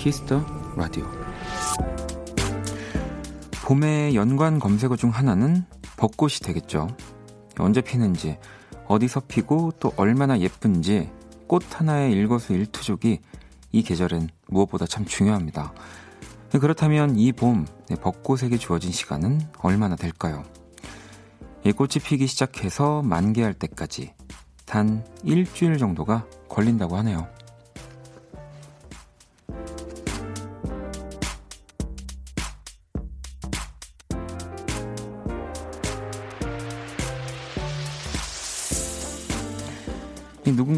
[0.00, 0.42] Kiss the
[0.76, 1.04] Radio
[3.66, 5.66] 봄의 연관 검색어 중 하나는
[5.98, 6.88] 벚꽃이 되겠죠.
[7.58, 8.38] 언제 피는지,
[8.86, 11.10] 어디서 피고 또 얼마나 예쁜지
[11.46, 13.20] 꽃 하나의 일거수일투족이
[13.72, 15.74] 이 계절엔 무엇보다 참 중요합니다.
[16.58, 17.66] 그렇다면 이 봄,
[18.00, 20.44] 벚꽃에게 주어진 시간은 얼마나 될까요?
[21.62, 24.14] 이 꽃이 피기 시작해서 만개할 때까지
[24.64, 27.28] 단 일주일 정도가 걸린다고 하네요.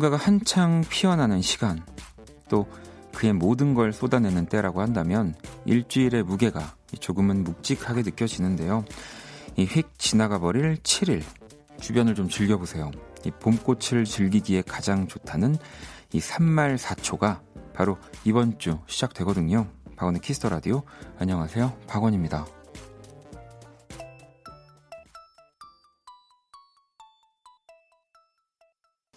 [0.03, 1.81] 누군가가 한창 피어나는 시간,
[2.49, 2.67] 또
[3.15, 8.85] 그의 모든 걸 쏟아내는 때라고 한다면 일주일의 무게가 조금은 묵직하게 느껴지는데요.
[9.57, 11.23] 이 휙 지나가 버릴 7일,
[11.81, 12.91] 주변을 좀 즐겨보세요.
[13.25, 15.57] 이 봄꽃을 즐기기에 가장 좋다는
[16.13, 17.41] 이 3말 4초가
[17.73, 19.69] 바로 이번 주 시작되거든요.
[19.97, 20.83] 박원의 Kiss the Radio.
[21.21, 21.79] 안녕하세요.
[21.87, 22.62] 박원입니다.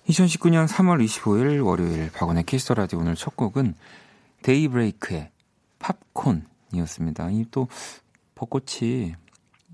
[0.08, 3.74] 2019년 3월 25일 월요일 박원의 Kiss the Radio 오늘 첫 곡은
[4.44, 5.32] Daybreak의
[5.80, 7.30] 팝콘이었습니다.
[7.32, 7.68] 이 또
[8.36, 9.16] 벚꽃이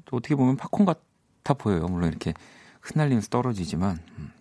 [0.05, 1.87] 또 어떻게 보면 팝콘 같아 보여요.
[1.87, 2.33] 물론 이렇게
[2.81, 4.31] 흩날리면서 떨어지지만 음.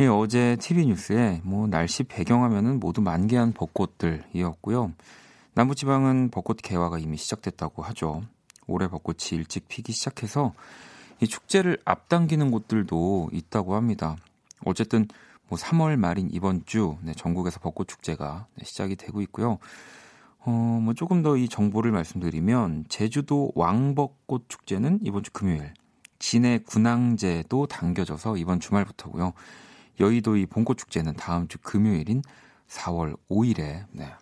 [0.00, 4.92] 예, 어제 TV 뉴스에 뭐 날씨 배경화면은 모두 만개한 벚꽃들이었고요.
[5.54, 8.22] 남부지방은 벚꽃 개화가 이미 시작됐다고 하죠.
[8.66, 10.54] 올해 벚꽃이 일찍 피기 시작해서
[11.20, 14.16] 이 축제를 앞당기는 곳들도 있다고 합니다.
[14.64, 15.06] 어쨌든
[15.48, 19.58] 뭐 3월 말인 이번 주 네, 전국에서 벚꽃 축제가 네, 시작이 되고 있고요.
[20.42, 25.74] 어, 뭐 조금 더 이 정보를 말씀드리면 제주도 왕벚꽃 축제는 이번 주 금요일,
[26.18, 29.32] 진해 군항제도 당겨져서 이번 주말부터고요.
[29.98, 32.22] 여의도 이 봄꽃 축제는 다음 주 금요일인
[32.68, 34.12] 4월 5일에 네.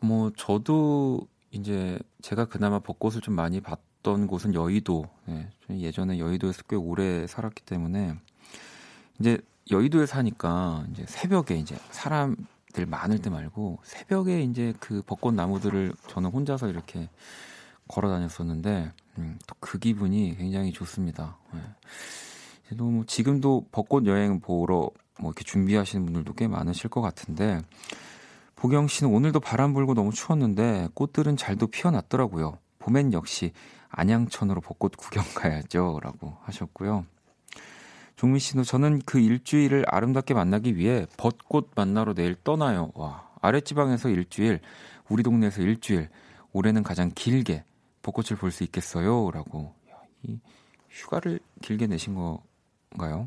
[0.00, 1.20] 뭐 저도
[1.50, 5.04] 이제 제가 그나마 벚꽃을 좀 많이 봤 살았던 곳은 여의도.
[5.26, 8.14] 네, 예전에 여의도에서 꽤 오래 살았기 때문에
[9.18, 9.38] 이제
[9.70, 16.30] 여의도에 사니까 이제 새벽에 이제 사람들 많을 때 말고 새벽에 이제 그 벚꽃 나무들을 저는
[16.30, 17.08] 혼자서 이렇게
[17.88, 21.38] 걸어 다녔었는데 음, 또그 기분이 굉장히 좋습니다.
[21.52, 22.76] 네.
[22.76, 27.60] 뭐 지금도 벚꽃 여행 보러 뭐 이렇게 준비하시는 분들도 꽤 많으실 것 같은데
[28.54, 32.58] 보경 씨는 오늘도 바람 불고 너무 추웠는데 꽃들은 잘도 피어났더라고요.
[32.78, 33.52] 봄엔 역시
[33.90, 36.00] 안양천으로 벚꽃 구경 가야죠.
[36.02, 37.04] 라고 하셨고요.
[38.16, 42.90] 종민 씨도 저는 그 일주일을 아름답게 만나기 위해 벚꽃 만나러 내일 떠나요.
[42.94, 44.60] 와, 아랫지방에서 일주일,
[45.08, 46.08] 우리 동네에서 일주일,
[46.52, 47.64] 올해는 가장 길게
[48.02, 49.30] 벚꽃을 볼 수 있겠어요.
[49.30, 49.74] 라고.
[50.22, 50.38] 이
[50.90, 53.24] 휴가를 길게 내신 건가요?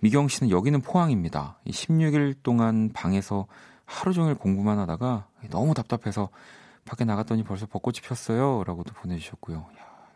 [0.00, 1.58] 미경 씨는 여기는 포항입니다.
[1.68, 3.46] 16일 동안 방에서
[3.86, 6.28] 하루 종일 공부만 하다가 너무 답답해서
[6.84, 8.64] 밖에 나갔더니 벌써 벚꽃이 폈어요.
[8.64, 9.58] 라고도 보내주셨고요.
[9.58, 10.08] 야,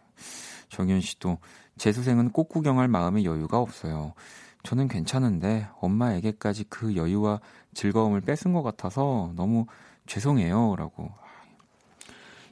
[0.68, 1.38] 정현 씨도
[1.78, 4.14] 재수생은 꽃 구경할 마음의 여유가 없어요.
[4.62, 7.40] 저는 괜찮은데 엄마에게까지 그 여유와
[7.74, 9.66] 즐거움을 뺏은 것 같아서 너무
[10.06, 10.74] 죄송해요.
[10.76, 11.12] 라고.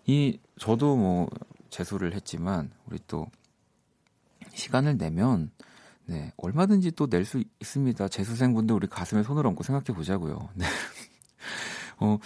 [0.07, 1.29] 이, 저도 뭐
[1.71, 3.27] 재수를 했지만 우리 또
[4.55, 5.51] 시간을 내면
[6.07, 8.09] 네, 얼마든지 또 낼 수 있습니다.
[8.09, 10.51] 재수생분들 우리 가슴에 손을 얹고 생각해 보자고요.
[10.55, 10.67] 네.
[11.99, 12.19] 어,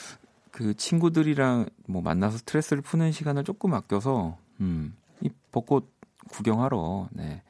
[0.58, 5.88] 그 친구들이랑 뭐 만나서 스트레스를 푸는 시간을 조금 아껴서 음, 이 벚꽃
[6.30, 7.42] 구경하러 네.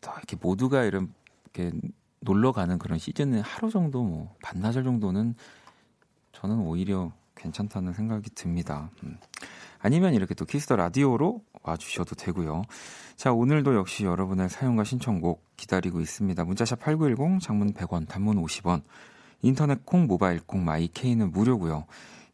[0.00, 1.14] 또 이렇게 모두가 이런
[1.44, 1.70] 이렇게
[2.18, 5.36] 놀러 가는 그런 시즌에 하루 정도 뭐 반나절 정도는
[6.32, 8.90] 저는 오히려 괜찮다는 생각이 듭니다.
[9.04, 9.18] 음.
[9.78, 12.64] 아니면 이렇게 또 Kiss the Radio로 와주셔도 되고요.
[13.14, 16.42] 자, 오늘도 역시 여러분의 사연과 신청곡 기다리고 있습니다.
[16.42, 18.82] 문자샵 8910, 장문 100원, 단문 50원,
[19.42, 21.86] 인터넷 콩, 모바일 콩, My K는 무료고요.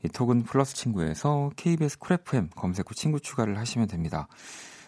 [0.04, 4.26] 이 톡은 플러스 친구에서 KBS Cool FM 검색 후 친구 추가를 하시면 됩니다.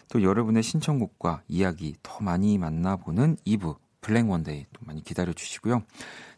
[0.09, 5.83] 또 여러분의 신청곡과 이야기 더 많이 만나보는 2부 블랙 원데이 또 많이 기다려 주시고요.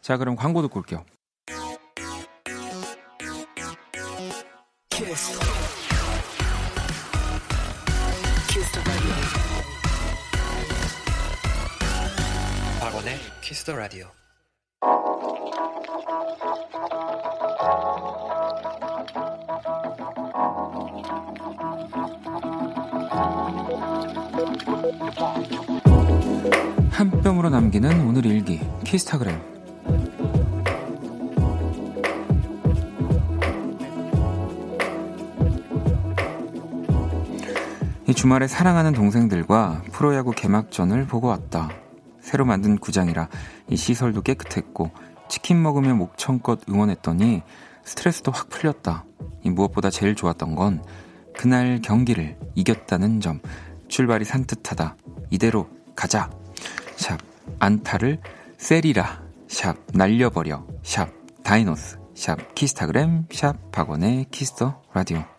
[0.00, 1.04] 자, 그럼 광고 듣고 올게요.
[4.88, 5.38] 키스.
[8.48, 8.82] 키스
[12.80, 14.10] 박원의 키스 더 라디오.
[26.90, 29.40] 한 뼘으로 남기는 오늘 일기 키스타그램
[38.06, 41.70] 이 주말에 사랑하는 동생들과 프로야구 개막전을 보고 왔다.
[42.20, 43.28] 새로 만든 구장이라
[43.68, 44.90] 이 시설도 깨끗했고
[45.28, 47.42] 치킨 먹으며 목청껏 응원했더니
[47.84, 49.04] 스트레스도 확 풀렸다.
[49.42, 50.82] 이 무엇보다 제일 좋았던 건
[51.34, 53.40] 그날 경기를 이겼다는 점.
[53.88, 54.96] 출발이 산뜻하다.
[55.30, 56.30] 이대로 가자.
[56.96, 57.18] 샵
[57.58, 58.20] 안타를
[58.58, 59.22] 세리라.
[59.48, 60.66] 샵 날려버려.
[60.82, 61.08] 샵
[61.42, 61.98] 다이노스.
[62.14, 63.26] 샵 키스타그램.
[63.32, 65.37] 샵 박원의 Kiss the Radio.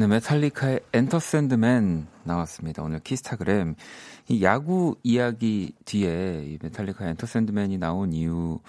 [0.00, 2.82] 네, 메탈리카의 Enter Sandman 나왔습니다.
[2.82, 3.74] 오늘 키스타그램.
[4.30, 8.60] 이 야구 이야기 뒤에 이 메탈리카의 Enter Sandman이 나온 이유,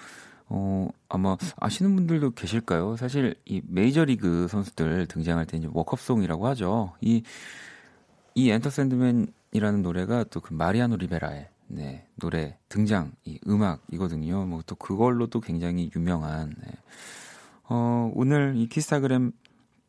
[0.50, 2.96] 어, 아마 아시는 분들도 계실까요?
[2.96, 6.92] 사실 이 메이저리그 선수들 등장할 때 이제 walk-up song이라고 하죠.
[7.00, 7.22] 이,
[8.34, 14.44] 이 Enter Sandman이라는 노래가 또 그 마리아노 리베라의 네, 노래 등장, 이 음악이거든요.
[14.44, 16.72] 뭐 또 그걸로 또 굉장히 유명한, 네.
[17.70, 19.32] 어, 오늘 이 키스타그램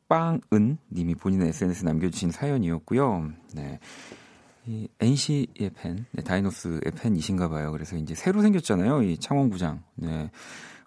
[0.08, 3.32] 빵은 님이 본인의 SNS 에 남겨주신 사연이었고요.
[3.54, 3.80] 네.
[4.66, 7.72] 이 NC의 팬, 네, 다이노스의 팬이신가 봐요.
[7.72, 9.04] 그래서 이제 새로 생겼잖아요.
[9.04, 9.84] 이 창원구장.
[9.96, 10.32] 네.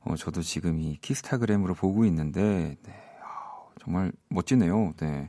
[0.00, 2.92] 어, 저도 지금 이 키스타그램으로 보고 있는데, 네.
[3.22, 4.94] 아, 정말 멋지네요.
[4.96, 5.28] 네.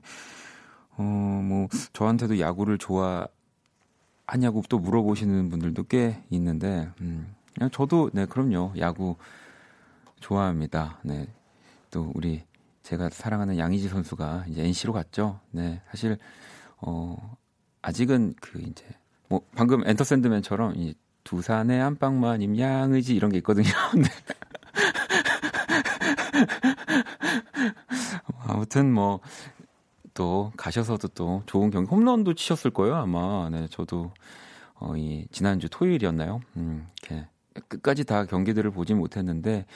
[0.92, 3.28] 어, 뭐, 저한테도 야구를 좋아하냐고
[4.69, 7.36] 또 물어보시는 분들도 꽤 있는데, 음,
[7.72, 8.74] 저도, 네, 그럼요.
[8.78, 9.18] 야구
[10.22, 11.00] 좋아합니다.
[11.04, 11.28] 네.
[11.92, 12.44] 또 우리
[12.88, 15.39] 제가 사랑하는 양의지 선수가 이제 NC로 갔죠.
[15.51, 16.18] 네, 사실
[16.78, 17.38] 어
[17.81, 18.86] 아직은 그 이제
[19.28, 23.68] 뭐 방금 엔터 샌드맨처럼 이 두산의 안방마님 양의지 이런 게 있거든요.
[23.95, 24.04] 네.
[28.48, 29.19] 아무튼 뭐
[30.18, 33.50] 또 가셔서도 또 좋은 경기 홈런도 치셨을 거예요 아마.
[33.51, 34.12] 네, 저도
[34.74, 36.42] 어, 이 지난주 토요일이었나요?
[36.56, 37.28] 음, 이렇게
[37.68, 39.68] 끝까지 다 경기들을 보지 못했는데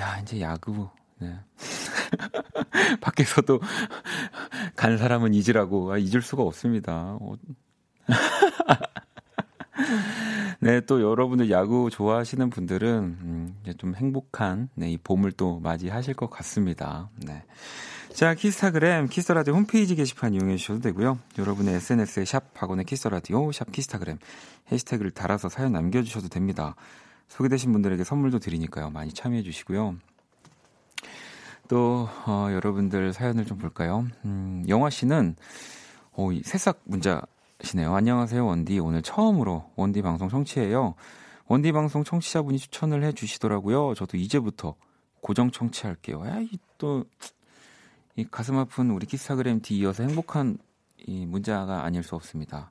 [0.00, 0.88] 야 이제 야구
[1.24, 1.38] 네.
[3.00, 3.60] 밖에서도
[4.76, 7.16] 간 사람은 잊으라고 아, 잊을 수가 없습니다.
[7.20, 7.34] 어.
[10.60, 12.88] 네, 또 여러분들 야구 좋아하시는 분들은
[13.20, 17.10] 음, 이제 좀 행복한 네, 이 봄을 또 맞이하실 것 같습니다.
[17.16, 17.42] 네.
[18.12, 21.18] 자, 키스타그램, 키스터라디오 홈페이지 게시판 이용해 주셔도 되고요.
[21.36, 24.18] 여러분의 SNS에 샵 박원의 키스터라디오, 샵 키스타그램
[24.70, 26.76] 해시태그를 달아서 사연 남겨주셔도 됩니다.
[27.28, 28.90] 소개되신 분들에게 선물도 드리니까요.
[28.90, 29.96] 많이 참여해 주시고요.
[31.68, 34.06] 또 어, 여러분들 사연을 좀 볼까요?
[34.24, 35.36] 음, 영화 씨는
[36.12, 37.94] 어, 새싹 문자시네요.
[37.94, 38.78] 안녕하세요, 원디.
[38.78, 40.94] 오늘 처음으로 원디 방송 청취해요.
[41.46, 43.94] 원디 방송 청취자분이 추천을 해 주시더라고요.
[43.94, 44.74] 저도 이제부터
[45.20, 46.26] 고정 청취할게요.
[46.26, 47.04] 야, 이 또,
[48.16, 50.58] 이 가슴 아픈 우리 키스타그램 뒤 이어서 행복한
[51.06, 52.70] 이 문자가 아닐 수 없습니다.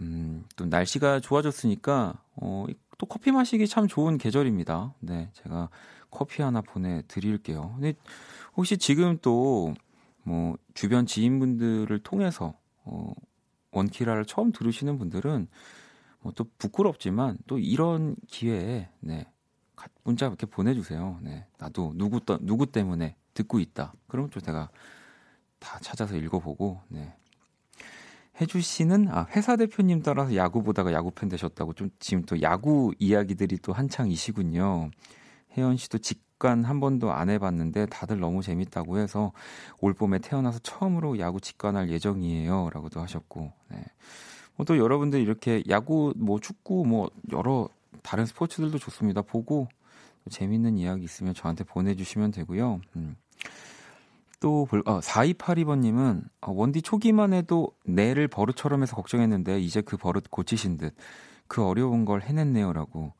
[0.00, 2.66] 음, 또 날씨가 좋아졌으니까, 어,
[2.98, 4.94] 또 커피 마시기 참 좋은 계절입니다.
[5.00, 5.68] 네, 제가
[6.16, 7.74] 커피 하나 보내드릴게요.
[7.76, 7.94] 근데
[8.56, 9.74] 혹시 지금 또
[10.26, 13.12] 뭐 주변 지인분들을 통해서 어,
[13.70, 15.46] 원키라를 처음 들으시는 분들은
[16.20, 19.26] 뭐 또 부끄럽지만 또 이런 기회에 네
[20.02, 21.20] 문자 이렇게 보내주세요.
[21.22, 23.92] 네 나도 누구 누구 때문에 듣고 있다.
[24.08, 24.68] 그럼 좀 제가
[25.60, 27.14] 다 찾아서 읽어보고 네.
[28.40, 32.92] 혜주 씨는 아 회사 대표님 따라서 야구 보다가 야구 팬 되셨다고 좀 지금 또 야구
[32.98, 34.90] 이야기들이 또 한창이시군요.
[35.56, 39.32] 혜연 씨도 직관 한 번도 안 해봤는데 다들 너무 재밌다고 해서
[39.80, 43.84] 올 봄에 태어나서 처음으로 야구 직관할 예정이에요.라고도 하셨고, 네.
[44.56, 47.68] 뭐또 여러분들 이렇게 야구, 뭐 축구, 뭐 여러
[48.02, 49.22] 다른 스포츠들도 좋습니다.
[49.22, 49.68] 보고
[50.30, 52.80] 재밌는 이야기 있으면 저한테 보내주시면 되고요.
[52.96, 53.16] 음.
[54.40, 60.30] 또 볼, 어, 4282번님은 어, 원디 초기만 해도 내를 버릇처럼 해서 걱정했는데 이제 그 버릇
[60.30, 60.94] 고치신 듯
[61.48, 63.12] 그 어려운 걸 해냈네요라고.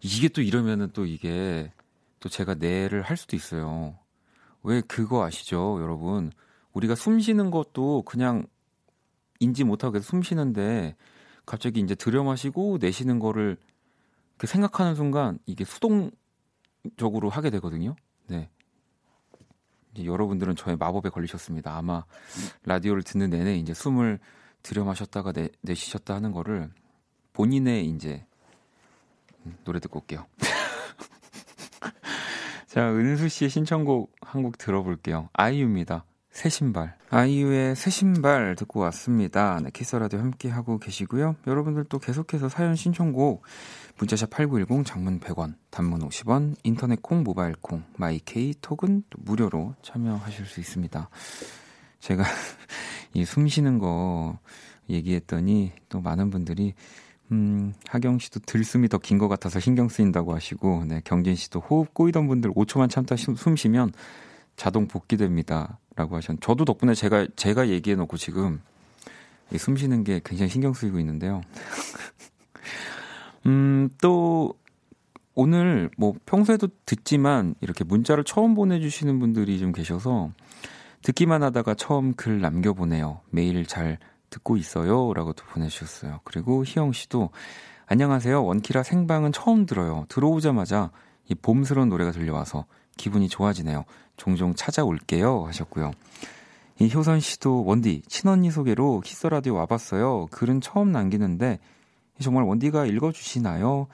[0.00, 1.72] 이게 또 이러면은 또 이게
[2.20, 3.98] 또 제가 뇌를 할 수도 있어요.
[4.62, 6.32] 왜 그거 아시죠, 여러분?
[6.72, 8.46] 우리가 숨 쉬는 것도 그냥
[9.40, 10.96] 인지 못하고 계속 숨 쉬는데
[11.44, 13.56] 갑자기 이제 들여 마시고 내쉬는 거를
[14.36, 17.96] 그 생각하는 순간 이게 수동적으로 하게 되거든요.
[18.26, 18.50] 네.
[19.98, 21.74] 여러분들은 저의 마법에 걸리셨습니다.
[21.74, 22.04] 아마
[22.64, 24.18] 라디오를 듣는 내내 이제 숨을
[24.62, 26.70] 들여 마셨다가 내, 내쉬셨다 하는 거를
[27.32, 28.26] 본인의 이제
[29.64, 30.26] 노래 듣고 올게요.
[32.66, 35.28] 자, 은수 씨의 신청곡 한 곡 들어볼게요.
[35.32, 36.04] 아이유입니다.
[36.30, 36.94] 새 신발.
[37.08, 39.58] 아이유의 새 신발 듣고 왔습니다.
[39.62, 41.36] 네, 키스 라디오 함께 하고 계시고요.
[41.46, 43.42] 여러분들도 계속해서 사연 신청곡
[43.98, 50.60] 문자샵 8910 장문 100원, 단문 50원, 인터넷 콩, 모바일 콩, 마이케이 톡은 무료로 참여하실 수
[50.60, 51.08] 있습니다.
[52.00, 52.24] 제가
[53.14, 54.38] 이 숨 쉬는 거
[54.90, 56.74] 얘기했더니 또 많은 분들이
[57.32, 61.92] 음, 하경 씨도 들숨이 더 긴 것 같아서 신경 쓰인다고 하시고, 네, 경진 씨도 호흡
[61.94, 63.92] 꼬이던 분들 5초만 참다 숨 쉬면
[64.56, 65.78] 자동 복귀됩니다.
[65.96, 68.60] 라고 하셨 저도 덕분에 제가, 제가 얘기해 놓고 지금
[69.56, 71.40] 숨 쉬는 게 굉장히 신경 쓰이고 있는데요.
[73.46, 74.54] 음, 또,
[75.34, 80.30] 오늘 뭐 평소에도 듣지만 이렇게 문자를 처음 보내주시는 분들이 좀 계셔서
[81.02, 83.20] 듣기만 하다가 처음 글 남겨보네요.
[83.30, 83.98] 매일 잘
[84.30, 85.12] 듣고 있어요.
[85.14, 86.20] 라고 또 보내주셨어요.
[86.24, 87.30] 그리고 희영 씨도
[87.86, 88.44] 안녕하세요.
[88.44, 90.06] 원키라 생방은 처음 들어요.
[90.08, 90.90] 들어오자마자
[91.28, 92.66] 이 봄스러운 노래가 들려와서
[92.96, 93.84] 기분이 좋아지네요.
[94.16, 95.44] 종종 찾아올게요.
[95.46, 95.92] 하셨고요.
[96.78, 100.26] 이 효선 씨도 원디, 친언니 소개로 키스 라디오 와봤어요.
[100.30, 101.58] 글은 처음 남기는데
[102.20, 103.86] 정말 원디가 읽어주시나요?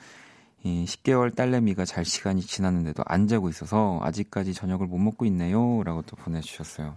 [0.65, 5.83] 이 10개월 딸내미가 잘 시간이 지났는데도 안 자고 있어서 아직까지 저녁을 못 먹고 있네요.
[5.85, 6.97] 라고 또 보내주셨어요.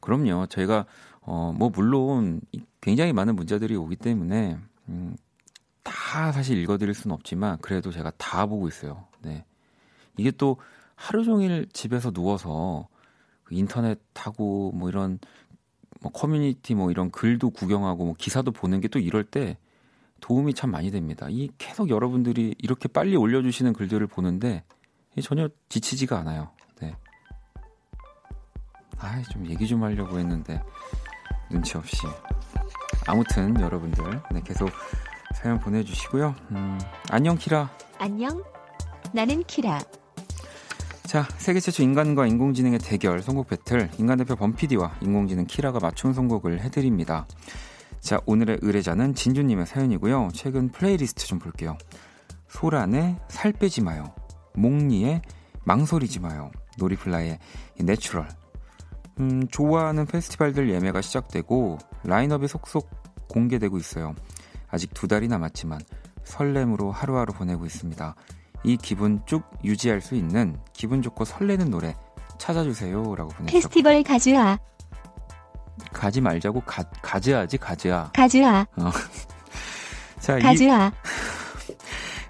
[0.00, 0.46] 그럼요.
[0.46, 0.86] 저희가,
[1.24, 2.40] 어, 뭐, 물론
[2.80, 5.16] 굉장히 많은 문자들이 오기 때문에, 음,
[5.82, 9.06] 다 사실 읽어드릴 수는 없지만, 그래도 제가 다 보고 있어요.
[9.22, 9.44] 네.
[10.16, 10.58] 이게 또
[10.94, 12.88] 하루 종일 집에서 누워서
[13.42, 15.18] 그 인터넷 하고 뭐 이런
[16.00, 19.58] 뭐 커뮤니티 뭐 이런 글도 구경하고 뭐 기사도 보는 게 또 이럴 때
[20.20, 21.26] 도움이 참 많이 됩니다.
[21.28, 24.64] 이 계속 여러분들이 이렇게 빨리 올려주시는 글들을 보는데
[25.22, 26.50] 전혀 지치지가 않아요.
[26.80, 26.96] 네.
[28.98, 30.62] 아, 좀 얘기 좀 하려고 했는데
[31.50, 31.98] 눈치 없이.
[33.06, 34.70] 아무튼 여러분들 네, 계속
[35.34, 36.34] 사연 보내주시고요.
[36.52, 36.78] 음,
[37.10, 37.70] 안녕 키라.
[37.98, 38.42] 안녕.
[39.12, 39.80] 나는 키라.
[41.04, 46.60] 자, 세계 최초 인간과 인공지능의 대결 선곡 배틀 인간 대표 범PD와 인공지능 키라가 맞춤 선곡을
[46.62, 47.26] 해드립니다.
[48.00, 50.30] 자, 오늘의 의뢰자는 진주님의 사연이고요.
[50.34, 51.76] 최근 플레이리스트 좀 볼게요.
[52.48, 54.14] 소란의 살 빼지 마요.
[54.54, 55.22] 몽니의
[55.64, 56.50] 망설이지 마요.
[56.78, 57.38] No Reply의
[57.80, 58.28] Natural.
[59.20, 62.90] 음, 좋아하는 페스티벌들 예매가 시작되고 라인업이 속속
[63.28, 64.14] 공개되고 있어요.
[64.68, 65.80] 아직 두 달이 남았지만
[66.24, 68.14] 설렘으로 하루하루 보내고 있습니다.
[68.64, 71.94] 이 기분 쭉 유지할 수 있는 기분 좋고 설레는 노래
[72.38, 74.58] 찾아주세요라고 보내주셨고 페스티벌 가즈아
[75.92, 78.90] 가지 말자고 가, 가즈아지 가즈아 가즈아 어.
[80.18, 80.92] 자, 가즈아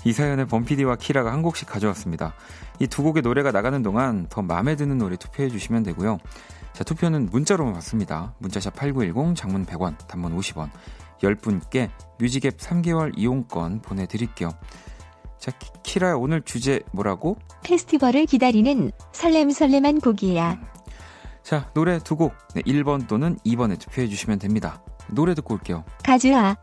[0.04, 2.34] 이, 이 사연을 범피디와 키라가 한 곡씩 가져왔습니다.
[2.80, 6.18] 이 두 곡의 노래가 나가는 동안 더 마음에 드는 노래 투표해 주시면 되고요.
[6.74, 8.34] 자, 투표는 문자로만 받습니다.
[8.38, 10.70] 문자샵 8910 장문 100원, 단문 50원.
[11.22, 11.88] 10분께
[12.18, 14.50] 뮤직앱 3개월 이용권 보내드릴게요.
[15.38, 15.52] 자,
[15.84, 17.38] 키라 오늘 주제 뭐라고?
[17.62, 20.52] 페스티벌을 기다리는 설렘설렘한 곡이야.
[20.54, 20.66] 음.
[21.44, 22.34] 자, 노래 두 곡.
[22.54, 24.82] 네, 1번 또는 2번에 투표해 주시면 됩니다.
[25.08, 25.84] 노래 듣고 올게요.
[26.02, 26.56] 가즈아.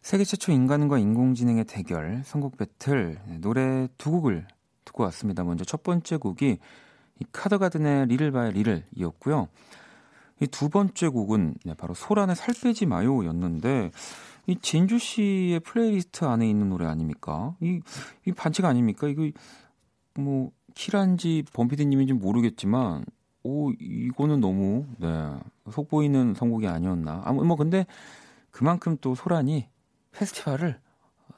[0.00, 4.46] 세계 최초 인간과 인공지능의 대결, 선곡 배틀, 네, 노래 두 곡을
[4.86, 5.44] 듣고 왔습니다.
[5.44, 6.58] 먼저 첫 번째 곡이
[7.18, 9.48] 이 카더가든의 리를 바의 리를 이었고요.
[10.40, 13.90] 이 두 번째 곡은 네, 바로 소란의 살 빼지 마요였는데
[14.48, 17.56] 이 진주 씨의 플레이리스트 안에 있는 노래 아닙니까?
[17.60, 17.80] 이,
[18.26, 19.08] 이 반칙 아닙니까?
[19.08, 19.30] 이거
[20.14, 23.04] 뭐 키란지 범PD님인지 모르겠지만
[23.42, 25.08] 오 이거는 너무 네
[25.70, 27.22] 속보이는 선곡이 아니었나.
[27.24, 27.86] 아무 뭐 근데
[28.50, 29.68] 그만큼 또 소란이
[30.12, 30.78] 페스티벌을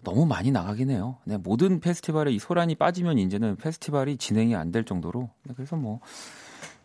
[0.04, 1.18] 너무 많이 나가긴 해요.
[1.24, 6.00] 네, 모든 페스티벌에 이 소란이 빠지면 이제는 페스티벌이 진행이 안 될 정도로 네, 그래서 뭐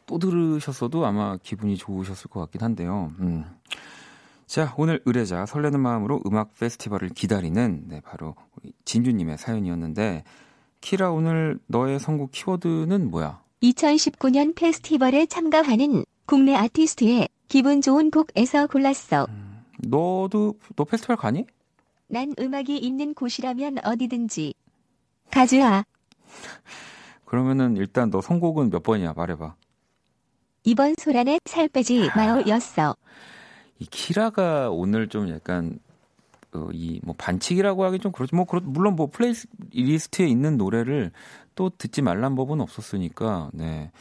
[0.05, 3.11] 또 들으셨어도 아마 기분이 좋으셨을 것 같긴 한데요.
[3.19, 3.45] 음.
[4.45, 8.35] 자, 오늘 의뢰자 설레는 마음으로 음악 페스티벌을 기다리는 네, 바로
[8.85, 10.23] 진주님의 사연이었는데
[10.81, 13.41] 키라 오늘 너의 선곡 키워드는 뭐야?
[13.63, 19.25] 2019년 페스티벌에 참가하는 국내 아티스트의 기분 좋은 곡에서 골랐어.
[19.29, 21.45] 음, 너도 너 페스티벌 가니?
[22.07, 24.53] 난 음악이 있는 곳이라면 어디든지.
[25.31, 25.83] 가즈아.
[27.25, 29.13] 그러면은 일단 너 선곡은 몇 번이야?
[29.13, 29.55] 말해봐.
[30.63, 32.95] 이번 소란의 살 빼지 마요였어.
[33.79, 35.77] 이 키라가 오늘 좀 약간
[36.53, 41.11] 어, 이뭐 반칙이라고 하기 좀 그렇지 뭐 그렇, 물론 뭐 playlist에 있는 노래를
[41.55, 43.91] 또 듣지 말란 법은 없었으니까 네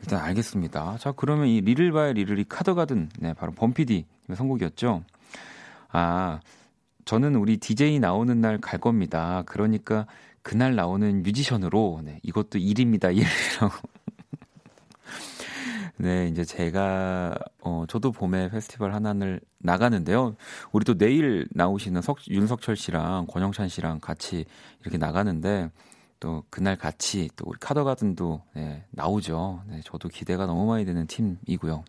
[0.00, 0.96] 일단 알겠습니다.
[0.98, 5.04] 자 그러면 이 리를 바의 리를 이 카더가든 네 바로 범피디 선곡이었죠.
[5.90, 6.40] 아
[7.04, 9.42] 저는 우리 DJ 나오는 날 갈 겁니다.
[9.46, 10.06] 그러니까
[10.42, 13.88] 그날 나오는 뮤지션으로 네 이것도 일입니다 일이라고.
[15.98, 20.36] 네, 이제 제가 어 저도 봄에 페스티벌 하나를 나가는데요.
[20.72, 24.44] 우리 또 내일 나오시는 석, 윤석철 씨랑 권영찬 씨랑 같이
[24.80, 25.70] 이렇게 나가는데
[26.20, 29.62] 또 그날 같이 또 우리 카더가든도 네, 나오죠.
[29.68, 31.84] 네, 저도 기대가 너무 많이 되는 팀이고요.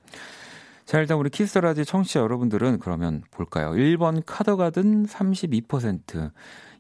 [0.86, 3.72] 자, 일단 우리 키스라지 청취자 여러분들은 그러면 볼까요?
[3.74, 6.32] 1번 카더가든 32%,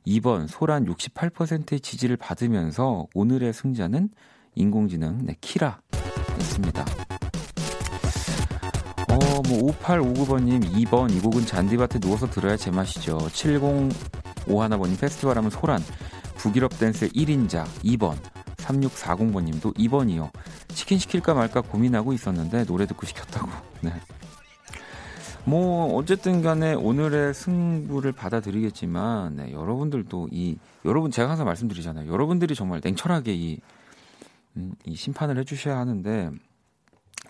[0.07, 4.09] 2번 소란 68%의 지지를 받으면서 오늘의 승자는
[4.55, 6.85] 인공지능 네, 키라였습니다.
[9.49, 13.17] 어, 뭐 5859번님 2번 이 곡은 잔디밭에 누워서 들어야 제맛이죠.
[13.17, 15.81] 7051번님 페스티벌 하면 소란
[16.37, 18.15] 북유럽 댄스의 1인자 2번
[18.57, 20.29] 3640번님도 2번이요.
[20.69, 23.49] 치킨 시킬까 말까 고민하고 있었는데 노래 듣고 시켰다고.
[23.81, 23.91] 네.
[25.45, 32.11] 뭐 어쨌든 간에 오늘의 승부를 받아들이겠지만 네, 여러분들도 이 여러분 제가 항상 말씀드리잖아요.
[32.11, 33.59] 여러분들이 정말 냉철하게 이,
[34.57, 36.29] 음, 이 심판을 해주셔야 하는데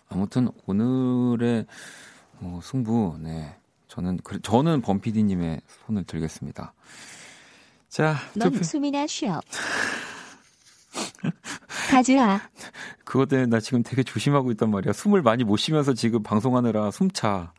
[0.09, 1.65] 아무튼 오늘의
[2.41, 3.55] 어, 승부, 네.
[3.87, 6.73] 저는, 저는 범피디님의 손을 들겠습니다.
[7.89, 8.63] 자, 넌 투표.
[8.63, 9.41] 숨이나 쉬어.
[11.89, 12.39] 가즈아.
[13.03, 14.93] 그거 때문에 나 지금 되게 조심하고 있단 말이야.
[14.93, 17.51] 숨을 많이 못 쉬면서 지금 방송하느라 숨차.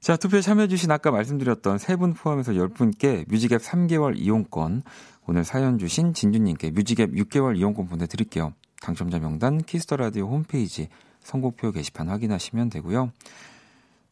[0.00, 4.82] 자, 투표에 참여해주신 아까 말씀드렸던 세 분 포함해서 10분께 뮤직앱 3개월 이용권,
[5.26, 8.52] 오늘 사연 주신 진주님께 뮤직앱 6개월 이용권 보내드릴게요.
[8.80, 10.88] 당첨자 명단 Kiss the Radio 홈페이지
[11.22, 13.12] 선곡표 게시판 확인하시면 되고요.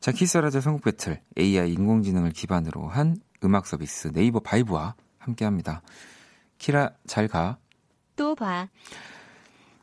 [0.00, 5.82] 자, Kiss Radio 선곡 battle AI 인공지능을 기반으로 한 음악 서비스 네이버 VIBE와 함께 합니다.
[6.58, 7.58] 키라 잘 가.
[8.16, 8.68] 또 봐.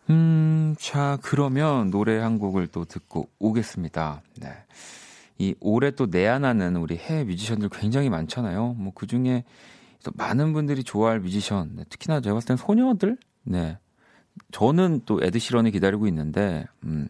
[0.09, 4.21] 음, 자, 그러면 노래 한 곡을 또 듣고 오겠습니다.
[4.39, 4.53] 네.
[5.37, 8.73] 이 올해 또 내한하는 우리 해외 뮤지션들 굉장히 많잖아요.
[8.73, 9.43] 뭐 그 중에
[10.03, 13.77] 또 많은 분들이 좋아할 뮤지션, 네, 특히나 제가 봤을 땐 소녀들, 네,
[14.51, 17.07] 저는 또 에드 시런이 기다리고 있는데, 음,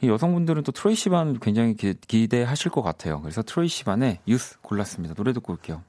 [0.00, 3.20] 이 여성분들은 또 트로이 시반 굉장히 기, 기대하실 것 같아요.
[3.20, 5.14] 그래서 트로이 시반의 유스 골랐습니다.
[5.14, 5.82] 노래 듣고 올게요.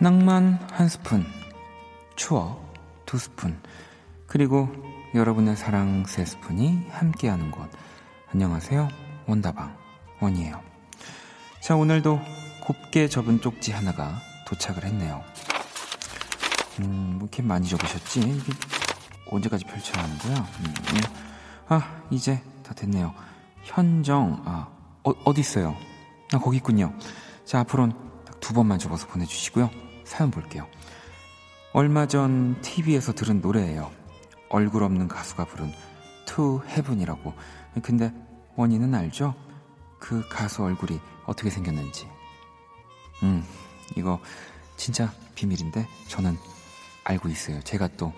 [0.00, 1.24] 낭만 한 스푼,
[2.14, 2.74] 추억
[3.06, 3.58] 두 스푼,
[4.26, 4.68] 그리고
[5.14, 7.70] 여러분의 사랑 세 스푼이 함께하는 곳.
[8.30, 9.03] 안녕하세요.
[9.26, 9.76] 원다방
[10.20, 10.60] 원이에요.
[11.60, 12.20] 자, 오늘도
[12.62, 15.22] 곱게 접은 쪽지 하나가 도착을 했네요.
[16.80, 18.20] 음, 뭐 이렇게 많이 접으셨지?
[18.20, 18.52] 이게
[19.30, 20.36] 언제까지 펼쳐야 하는 거야?
[20.36, 21.00] 음, 음.
[21.68, 23.14] 아, 이제 다 됐네요.
[23.62, 24.68] 현정, 아,
[25.04, 25.76] 어, 어디 있어요?
[26.32, 26.92] 아, 거기 있군요.
[27.44, 27.94] 자, 앞으로는
[28.26, 29.70] 딱 두 번만 접어서 보내주시고요.
[30.04, 30.66] 사연 볼게요.
[31.72, 33.90] 얼마 전 TV에서 들은 노래예요.
[34.50, 35.72] 얼굴 없는 가수가 부른
[36.26, 37.32] To Heaven이라고.
[37.82, 38.12] 근데
[38.56, 39.34] 원인은 알죠?
[39.98, 42.08] 그 가수 얼굴이 어떻게 생겼는지.
[43.22, 43.44] 음,
[43.96, 44.20] 이거
[44.76, 46.36] 진짜 비밀인데 저는
[47.04, 47.60] 알고 있어요.
[47.62, 48.14] 제가 또그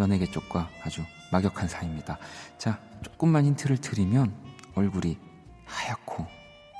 [0.00, 1.02] 연예계 쪽과 아주
[1.32, 2.18] 막역한 사이입니다.
[2.56, 4.34] 자, 조금만 힌트를 드리면
[4.74, 5.18] 얼굴이
[5.66, 6.26] 하얗고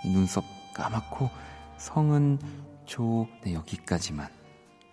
[0.04, 1.30] 눈썹 까맣고
[1.76, 2.38] 성은
[2.86, 4.28] 조, 네, 여기까지만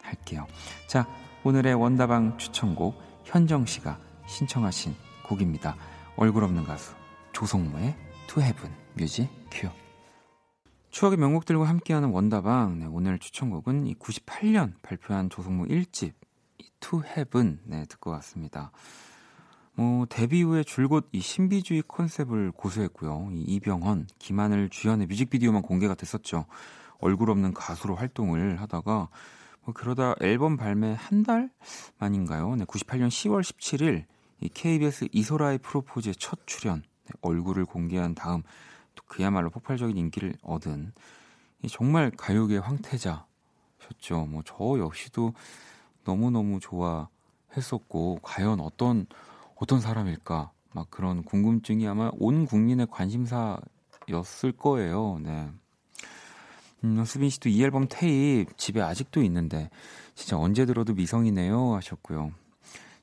[0.01, 0.45] 할게요.
[0.87, 1.07] 자,
[1.43, 5.75] 오늘의 원다방 추천곡 현정 씨가 신청하신 곡입니다.
[6.17, 6.93] 얼굴 없는 가수
[7.35, 9.67] 조성모의 To Heaven 뮤직 큐.
[10.89, 12.79] 추억의 명곡들과 함께하는 원다방.
[12.79, 16.13] 네, 오늘 추천곡은 이 98년 발표한 조성모 1집
[16.79, 18.71] To Heaven 네, 듣고 왔습니다.
[19.73, 23.31] 뭐 데뷔 후에 줄곧 이 신비주의 컨셉을 고수했고요.
[23.33, 26.45] 이 이병헌, 김하늘 주연의 뮤직비디오만 공개가 됐었죠.
[26.99, 29.09] 얼굴 없는 가수로 활동을 하다가
[29.65, 31.49] 뭐 그러다 앨범 발매 한 달
[31.97, 32.55] 만인가요?
[32.55, 34.05] 네, 98년 10월 17일
[34.39, 36.81] 이 KBS 이소라의 프로포즈의 첫 출연
[37.21, 38.43] 얼굴을 공개한 다음
[38.95, 40.93] 또 그야말로 폭발적인 인기를 얻은
[41.69, 44.25] 정말 가요계 황태자셨죠.
[44.29, 45.33] 뭐 저 역시도
[46.03, 49.07] 너무너무 좋아했었고 과연 어떤
[49.55, 55.19] 어떤 사람일까 막 그런 궁금증이 아마 온 국민의 관심사였을 거예요.
[55.21, 55.49] 네.
[56.83, 59.69] 음, 수빈 씨도 이 앨범 테이프 집에 아직도 있는데
[60.13, 62.31] 진짜 언제 들어도 미성이네요 하셨고요.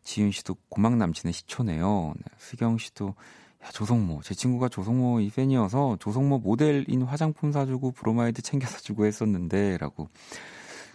[0.04, 2.14] 지윤 씨도 고막 남친의 시초네요.
[2.16, 3.14] 네, 수경 씨도
[3.64, 4.22] 야, 조성모.
[4.22, 10.08] 제 친구가 조성모 이 팬이어서 조성모 모델인 화장품 사주고 브로마이드 챙겨 사주고 했었는데, 라고.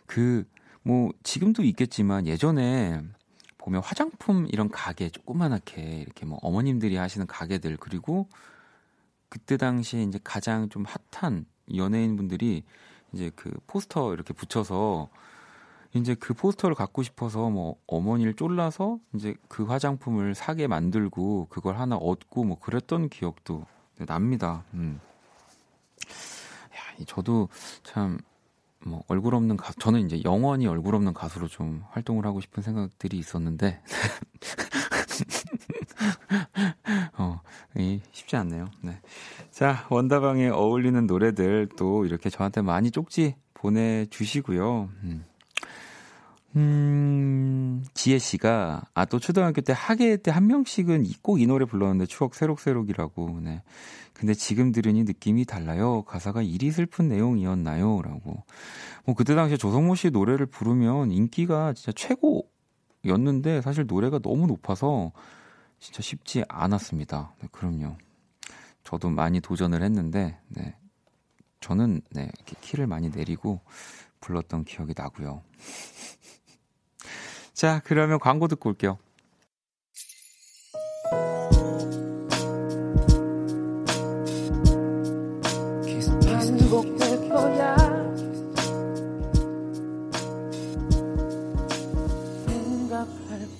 [0.05, 0.45] 그,
[0.83, 3.01] 뭐, 지금도 있겠지만 예전에
[3.67, 8.29] 보면 화장품 이런 가게 조그만하게 이렇게 뭐 어머님들이 하시는 가게들 그리고
[9.27, 12.63] 그때 당시에 이제 가장 좀 핫한 연예인분들이
[13.11, 15.09] 이제 그 포스터 이렇게 붙여서
[15.93, 21.95] 이제 그 포스터를 갖고 싶어서 뭐 어머니를 쫄라서 이제 그 화장품을 사게 만들고 그걸 하나
[21.95, 23.65] 얻고 뭐 그랬던 기억도
[24.05, 24.63] 납니다.
[24.73, 24.99] 음.
[26.75, 27.49] 야, 저도
[27.83, 28.19] 참
[28.87, 33.17] 뭐 얼굴 없는 가수 저는 이제 영원히 얼굴 없는 가수로 좀 활동을 하고 싶은 생각들이
[33.17, 33.81] 있었는데
[37.17, 37.41] 어,
[37.75, 38.67] 이 쉽지 않네요.
[38.81, 38.99] 네.
[39.51, 44.89] 자, 원다방에 어울리는 노래들 또 이렇게 저한테 많이 쪽지 보내 주시고요.
[45.03, 45.25] 음.
[46.57, 52.07] 음, 지혜 씨가, 아, 또 초등학교 때 학예 때 한 명씩은 꼭 이 노래 불렀는데
[52.07, 53.61] 추억 새록새록이라고, 네.
[54.13, 56.01] 근데 지금 들으니 느낌이 달라요.
[56.03, 58.01] 가사가 이리 슬픈 내용이었나요?
[58.01, 58.43] 라고.
[59.05, 61.91] 뭐, 그때 당시에 조성모 씨 노래를 부르면 인기가 진짜
[63.03, 65.11] 최고였는데 사실 노래가 너무 높아서
[65.79, 67.35] 진짜 쉽지 않았습니다.
[67.41, 67.97] 네, 그럼요.
[68.83, 70.75] 저도 많이 도전을 했는데, 네.
[71.59, 73.59] 저는, 네, 이렇게 키를 많이 내리고
[74.21, 75.43] 불렀던 기억이 나고요.
[77.57, 78.99] 자, 그러면 광고 듣고 올게요.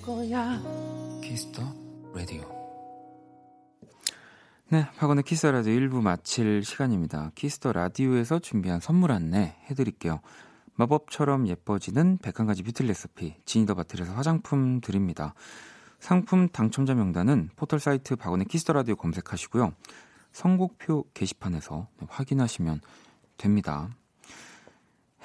[0.06, 0.62] 거야.
[1.22, 1.62] Kiss the
[2.14, 2.42] Radio.
[4.68, 4.86] 네,
[5.24, 7.32] Kiss Radio 1부 마칠 시간입니다.
[7.34, 10.20] Kiss the Radio에서 준비한 선물 안내 해드릴게요.
[10.78, 15.34] 마법처럼 예뻐지는 101가지 뷰티 레시피 Genie the Bottle에서 화장품 드립니다.
[15.98, 19.72] 상품 당첨자 명단은 포털 사이트 박원의 Kiss the Radio 검색하시고요.
[20.30, 22.80] 선곡표 게시판에서 확인하시면
[23.36, 23.88] 됩니다.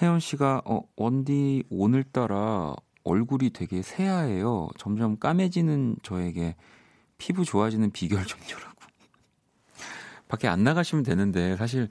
[0.02, 4.70] 혜연 씨가 어, 원디 오늘따라 얼굴이 되게 새하예요.
[4.80, 6.56] 점점 까매지는 저에게
[7.20, 8.74] 피부 좋아지는 비결 좀요라고.
[10.28, 11.90] 밖에 안 나가시면 되는데 사실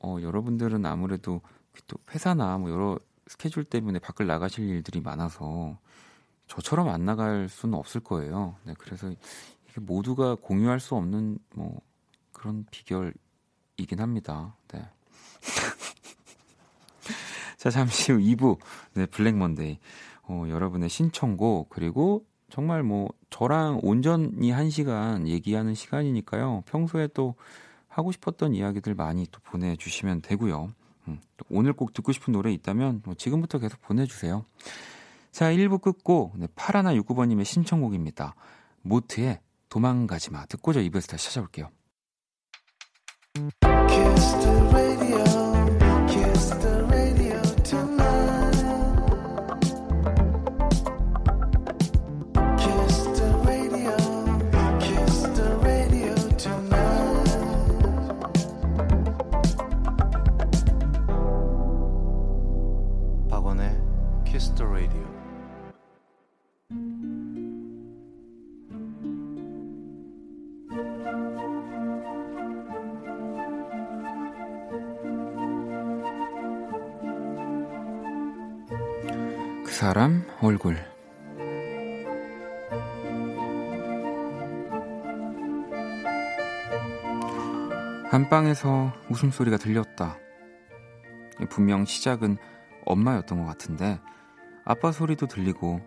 [0.00, 1.40] 어, 여러분들은 아무래도
[1.86, 5.78] 또 회사나 뭐 여러 스케줄 때문에 밖을 나가실 일들이 많아서
[6.46, 8.56] 저처럼 안 나갈 수는 없을 거예요.
[8.64, 11.80] 네, 그래서 이게 모두가 공유할 수 없는 뭐
[12.32, 14.56] 그런 비결이긴 합니다.
[14.72, 14.82] 네.
[17.56, 18.58] 자, 잠시 후 2부
[18.94, 19.78] 네, 블랙 먼데이.
[20.24, 26.64] 어, 여러분의 신청곡 그리고 정말 뭐 저랑 온전히 한 시간 얘기하는 시간이니까요.
[26.66, 27.36] 평소에 또
[27.86, 30.72] 하고 싶었던 이야기들 많이 또 보내주시면 되고요.
[31.08, 34.44] 음, 오늘 꼭 듣고 싶은 노래 있다면 뭐 지금부터 계속 보내주세요.
[35.32, 38.34] 자, 1부 끝고 네, 파라나 69번님의 신청곡입니다.
[38.82, 40.44] 모트의 도망가지 마.
[40.46, 41.70] 듣고 저 2부에서 다시 찾아올게요.
[79.92, 80.76] 사람 얼굴
[88.12, 90.16] 안방에서 웃음소리가 들렸다.
[91.48, 92.36] 분명 시작은
[92.86, 93.98] 엄마였던 것 같은데
[94.64, 95.80] 아빠 소리도 들리고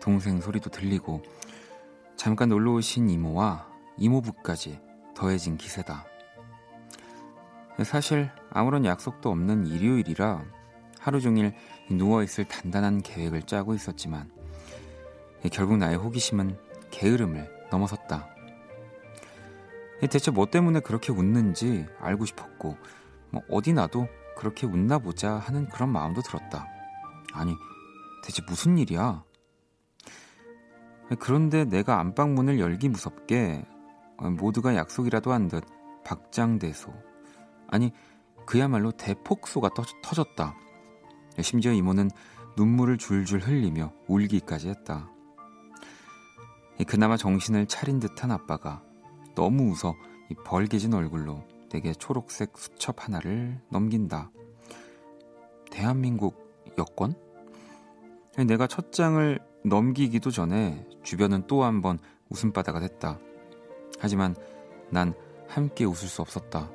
[0.00, 1.22] 동생 소리도 들리고
[2.14, 4.82] 잠깐 놀러 오신 이모와 이모부까지
[5.14, 6.04] 더해진 기세다.
[7.84, 10.44] 사실 아무런 약속도 없는 일요일이라
[11.00, 11.54] 하루 종일
[11.90, 14.30] 누워있을 단단한 계획을 짜고 있었지만
[15.52, 16.58] 결국 나의 호기심은
[16.90, 18.28] 게으름을 넘어섰다.
[20.10, 22.76] 대체 뭐 때문에 그렇게 웃는지 알고 싶었고
[23.30, 26.66] 뭐 어디 나도 그렇게 웃나 보자 하는 그런 마음도 들었다.
[27.32, 27.54] 아니
[28.22, 29.24] 대체 무슨 일이야?
[31.20, 33.64] 그런데 내가 안방문을 열기 무섭게
[34.38, 35.64] 모두가 약속이라도 한 듯
[36.04, 36.92] 박장대소
[37.68, 37.92] 아니
[38.46, 39.70] 그야말로 대폭소가
[40.02, 40.54] 터졌다.
[41.42, 42.10] 심지어 이모는
[42.56, 45.10] 눈물을 줄줄 흘리며 울기까지 했다.
[46.86, 48.82] 그나마 정신을 차린 듯한 아빠가
[49.34, 49.94] 너무 웃어
[50.44, 54.30] 벌개진 얼굴로 내게 초록색 수첩 하나를 넘긴다.
[55.70, 57.14] 대한민국 여권?
[58.36, 61.98] 내가 첫 장을 넘기기도 전에 주변은 또 한 번
[62.30, 63.18] 웃음바다가 됐다.
[63.98, 64.34] 하지만
[64.90, 65.14] 난
[65.48, 66.70] 함께 웃을 수 없었다.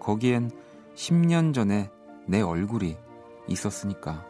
[0.00, 0.50] 거기엔
[0.94, 1.90] 10년 전에
[2.26, 2.96] 내 얼굴이
[3.48, 4.26] 있었으니까.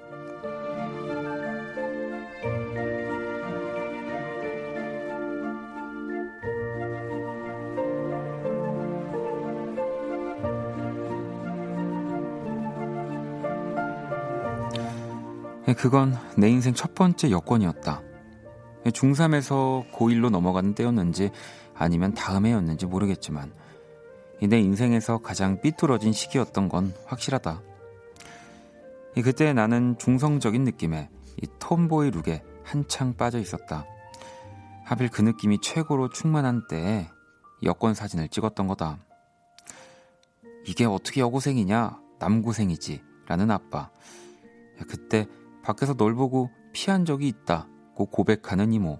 [15.77, 18.03] 그건 내 인생 첫 번째 여권이었다.
[18.87, 21.31] 중3에서 고1로 넘어가는 때였는지
[21.75, 23.53] 아니면 다음 해였는지 모르겠지만
[24.43, 27.63] 내 인생에서 가장 삐뚤어진 시기였던 건 확실하다.
[29.23, 31.09] 그때 나는 중성적인 느낌에
[31.43, 33.87] 이 톰보이 룩에 한창 빠져 있었다.
[34.85, 37.09] 하필 그 느낌이 최고로 충만한 때에
[37.63, 38.99] 여권 사진을 찍었던 거다.
[40.67, 42.01] 이게 어떻게 여고생이냐?
[42.19, 43.03] 남고생이지.
[43.27, 43.91] 라는 아빠.
[44.89, 45.27] 그때
[45.63, 48.99] 밖에서 널 보고 피한 적이 있다고 고백하는 이모.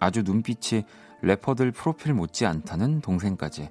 [0.00, 0.84] 아주 눈빛이
[1.20, 3.70] 래퍼들 프로필 못지 않다는 동생까지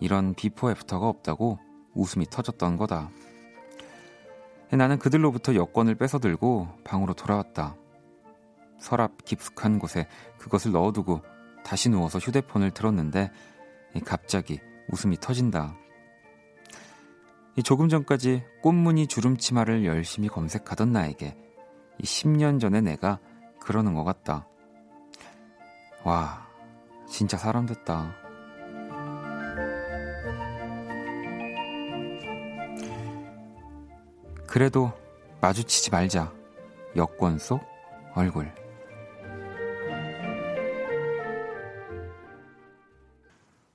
[0.00, 1.58] 이런 비포 애프터가 없다고
[1.94, 3.10] 웃음이 터졌던 거다.
[4.76, 7.76] 나는 그들로부터 여권을 뺏어들고 방으로 돌아왔다.
[8.78, 10.08] 서랍 깊숙한 곳에
[10.38, 11.20] 그것을 넣어두고
[11.62, 13.30] 다시 누워서 휴대폰을 들었는데
[14.04, 15.76] 갑자기 웃음이 터진다.
[17.64, 21.36] 조금 전까지 꽃무늬 주름치마를 열심히 검색하던 나에게
[22.02, 23.18] 10년 전에 내가
[23.60, 24.48] 그러는 것 같다.
[26.02, 26.48] 와,
[27.06, 28.21] 진짜 사람 됐다.
[34.52, 34.92] 그래도
[35.40, 36.30] 마주치지 말자.
[36.94, 37.62] 여권 속
[38.14, 38.52] 얼굴.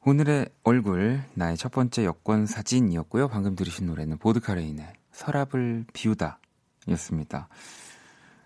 [0.05, 3.27] 오늘의 얼굴, 나의 첫 번째 여권 사진이었고요.
[3.27, 6.37] 방금 들으신 노래는 보드카레인의 서랍을 비우다
[6.89, 7.49] 였습니다.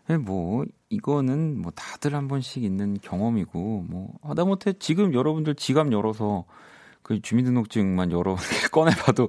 [0.09, 6.45] 예, 뭐, 이거는 뭐 다들 한 번씩 있는 경험이고, 뭐, 하다못해 지금 여러분들 지갑 열어서
[7.12, 8.38] 그 주민등록증만 열어
[8.71, 9.28] 꺼내봐도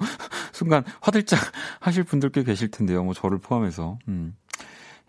[0.53, 1.41] 순간 화들짝
[1.81, 3.03] 하실 분들 꽤 계실 텐데요.
[3.03, 3.99] 뭐 저를 포함해서.
[4.07, 4.37] 음.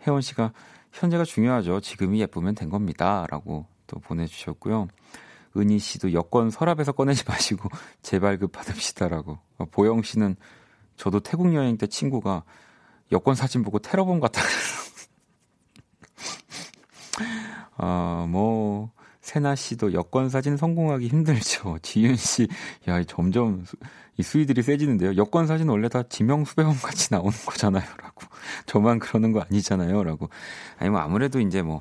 [0.04, 0.52] 혜원 씨가
[0.92, 1.80] 현재가 중요하죠.
[1.80, 3.26] 지금이 예쁘면 된 겁니다.
[3.30, 4.88] 라고 또 보내주셨고요.
[5.56, 7.68] 은희 씨도 여권 서랍에서 꺼내지 마시고
[8.40, 9.38] 그 받읍시다라고.
[9.58, 10.34] 어, 보영 씨는
[10.96, 12.42] 저도 태국 여행 때 친구가
[13.12, 14.42] 여권 사진 보고 테러범 같다.
[17.78, 18.90] 어, 뭐,
[19.24, 21.78] 세나 씨도 여권 사진 성공하기 힘들죠.
[21.82, 22.46] 지윤 씨,
[22.86, 23.64] 야, 점점
[24.18, 25.16] 이 수위들이 세지는데요.
[25.16, 27.84] 여권 사진 원래 다 지명 수배범 같이 나오는 거잖아요.
[28.02, 28.20] 라고.
[28.66, 30.04] 저만 그러는 거 아니잖아요.
[30.04, 30.28] 라고.
[30.78, 31.80] 아니, 뭐, 아무래도 이제 뭐,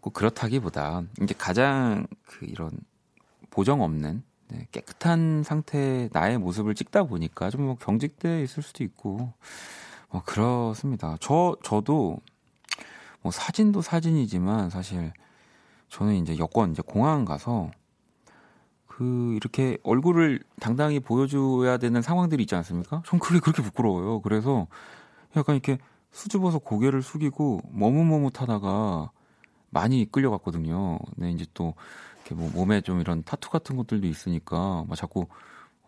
[0.00, 2.70] 꼭 그렇다기보다, 이제 가장 그 이런
[3.50, 9.32] 보정 없는 네, 깨끗한 상태의 나의 모습을 찍다 보니까 좀 뭐 경직돼 있을 수도 있고
[10.10, 11.16] 뭐 그렇습니다.
[11.20, 12.18] 저 저도
[13.22, 15.12] 뭐 사진도 사진이지만 사실
[15.88, 17.70] 저는 이제 여권 이제 공항 가서
[18.86, 23.02] 그 이렇게 얼굴을 당당히 보여줘야 되는 상황들이 있지 않습니까?
[23.06, 24.20] 전 그게 그렇게 부끄러워요.
[24.20, 24.66] 그래서
[25.36, 25.78] 약간 이렇게
[26.12, 29.10] 수줍어서 고개를 숙이고 머뭇머뭇하다가
[29.70, 31.00] 많이 끌려갔거든요.
[31.16, 31.74] 네, 이제 또
[32.20, 35.26] 이렇게 뭐 몸에 좀 이런 타투 같은 것들도 있으니까 막 자꾸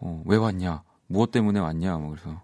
[0.00, 2.42] 어, 왜 왔냐, 무엇 때문에 왔냐, 뭐 그래서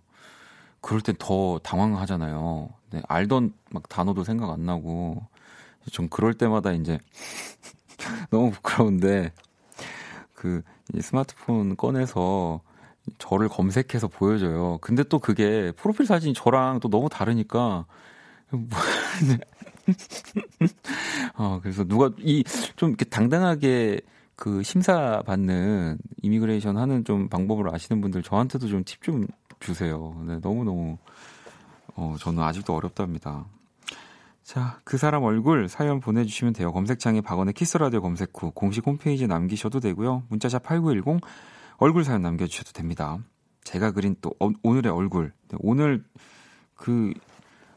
[0.80, 2.70] 그럴 땐 더 당황하잖아요.
[2.90, 5.26] 네, 알던 막 단어도 생각 안 나고
[5.90, 6.98] 좀 그럴 때마다 이제
[8.30, 9.32] 너무 부끄러운데
[10.34, 10.62] 그
[11.00, 12.60] 스마트폰 꺼내서
[13.18, 14.78] 저를 검색해서 보여줘요.
[14.80, 17.86] 근데 또 그게 프로필 사진이 저랑 또 너무 다르니까
[18.50, 18.68] 뭐
[21.36, 22.42] 어, 그래서 누가 이
[22.76, 24.00] 좀 이렇게 당당하게
[24.36, 29.26] 그 심사 받는 immigration 하는 좀 방법을 아시는 분들 저한테도 좀 팁좀
[29.60, 30.20] 주세요.
[30.26, 30.98] 네, 너무 너무
[31.94, 33.44] 어, 저는 아직도 어렵답니다.
[34.42, 36.72] 자, 그 사람 얼굴 사연 보내주시면 돼요.
[36.72, 40.24] 검색창에 박원의 키스라디오 검색 후 공식 홈페이지에 남기셔도 되고요.
[40.28, 41.20] 문자샵 8910
[41.78, 43.18] 얼굴 사연 남겨주셔도 됩니다.
[43.64, 45.32] 제가 그린 또 어, 오늘의 얼굴.
[45.48, 46.04] 네, 오늘
[46.74, 47.12] 그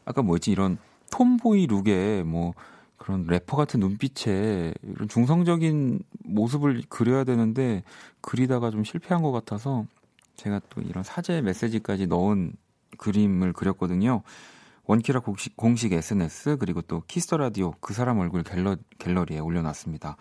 [0.04, 0.78] 아까 뭐였지 이런
[1.10, 2.54] tomboy look에 뭐
[2.96, 7.84] 그런 래퍼 같은 눈빛에 이런 중성적인 모습을 그려야 되는데
[8.20, 9.86] 그리다가 좀 실패한 것 같아서
[10.34, 12.54] 제가 또 이런 사죄 메시지까지 넣은
[12.98, 14.22] 그림을 그렸거든요.
[14.86, 20.16] 원키라 공식, 공식 SNS 그리고 또 키스 더 라디오 그 사람 얼굴 갤러, 갤러리에 올려놨습니다.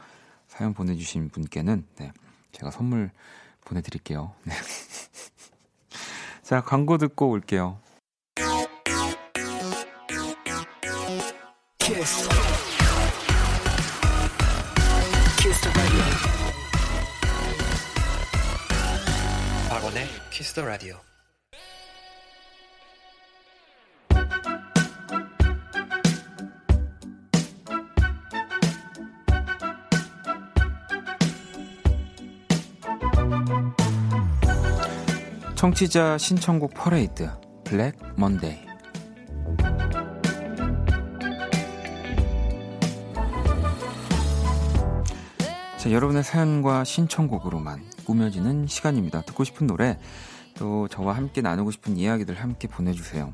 [0.47, 2.11] 사연 보내주신 분께는 네,
[2.51, 3.11] 제가 선물
[3.63, 4.33] 보내드릴게요.
[4.43, 4.53] 네.
[6.41, 7.79] 자 광고 듣고 올게요.
[11.77, 12.29] 키스.
[15.37, 15.69] 키스
[19.69, 21.14] 박원의 키스 더 라디오.
[35.65, 37.27] 청취자 신청곡 퍼레이드
[37.63, 38.59] Black Monday
[45.79, 49.23] 자, 여러분의 사연과 신청곡으로만 꾸며지는 시간입니다.
[49.23, 49.97] 듣고 싶은 노래
[50.53, 53.33] 또 저와 함께 나누고 싶은 이야기들 함께 보내주세요.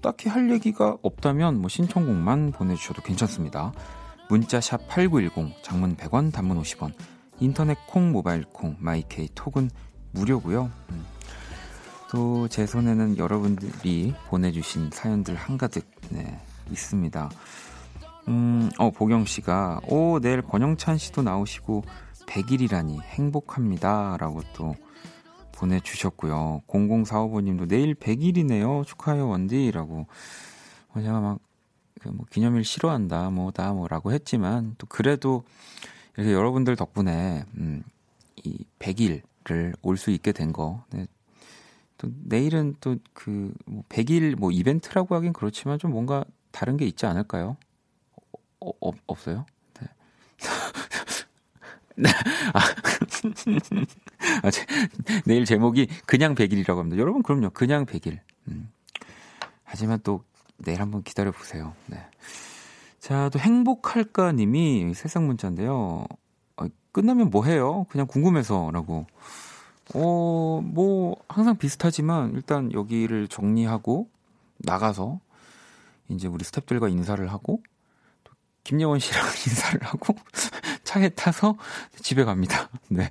[0.00, 3.74] 딱히 할 얘기가 없다면 뭐 신청곡만 보내주셔도 괜찮습니다.
[4.30, 6.94] 문자 샵 8910, 장문 100원, 단문 50원,
[7.38, 9.68] 인터넷 콩, 모바일 콩, 마이케이 톡은
[10.12, 10.70] 무료고요.
[10.88, 11.15] 음.
[12.10, 16.40] 또 제 손에는 여러분들이 보내주신 사연들 한가득 네,
[16.70, 17.30] 있습니다.
[18.28, 21.84] 음, 어, 보경 씨가, 오, 내일 권영찬 씨도 나오시고,
[22.26, 24.16] 100일이라니 행복합니다.
[24.18, 24.74] 라고 또
[25.52, 26.62] 보내주셨고요.
[26.66, 28.84] 0045번님도 내일 100일이네요.
[28.84, 29.70] 축하해요, 원디.
[29.70, 30.06] 라고.
[30.94, 31.38] 어, 제가 막,
[32.00, 35.44] 그 뭐, 기념일 싫어한다, 뭐다, 뭐라고 했지만, 또 그래도
[36.16, 37.82] 이렇게 여러분들 덕분에, 음,
[38.44, 41.06] 이 100일을 올 수 있게 된 거, 네,
[41.98, 47.56] 또 내일은 또그뭐 100일 뭐 이벤트라고 하긴 그렇지만 좀 뭔가 다른 게 있지 않을까요?
[48.60, 49.46] 어, 어, 없어요?
[49.80, 49.88] 네.
[51.96, 52.10] 네.
[52.52, 52.60] 아,
[54.42, 54.66] 아 제,
[55.24, 56.98] 내일 제목이 그냥 100일이라고 합니다.
[57.00, 57.50] 여러분 그럼요.
[57.50, 58.20] 그냥 100일.
[58.48, 58.70] 음.
[59.64, 60.24] 하지만 또
[60.58, 61.74] 내일 한번 기다려 보세요.
[61.86, 61.98] 네.
[62.98, 66.06] 자, 또 행복할까 님이 세상 문자인데요.
[66.56, 67.86] 어, 끝나면 뭐 해요?
[67.88, 69.06] 그냥 궁금해서라고.
[69.94, 74.08] 어, 뭐, 항상 비슷하지만, 일단 여기를 정리하고,
[74.58, 75.20] 나가서,
[76.08, 77.62] 이제 우리 스탭들과 인사를 하고,
[78.24, 78.32] 또
[78.64, 80.14] 김예원 씨랑 인사를 하고,
[80.84, 81.56] 차에 타서
[82.00, 82.68] 집에 갑니다.
[82.88, 83.08] 네.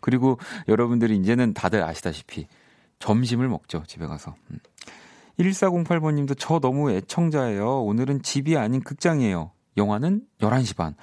[0.00, 2.46] 그리고 여러분들이 이제는 다들 아시다시피,
[2.98, 4.34] 점심을 먹죠, 집에 가서.
[4.50, 4.58] 음.
[5.38, 7.82] 1408번님도 저 너무 애청자예요.
[7.82, 9.50] 오늘은 집이 아닌 극장이에요.
[9.76, 10.94] 영화는 11시 반.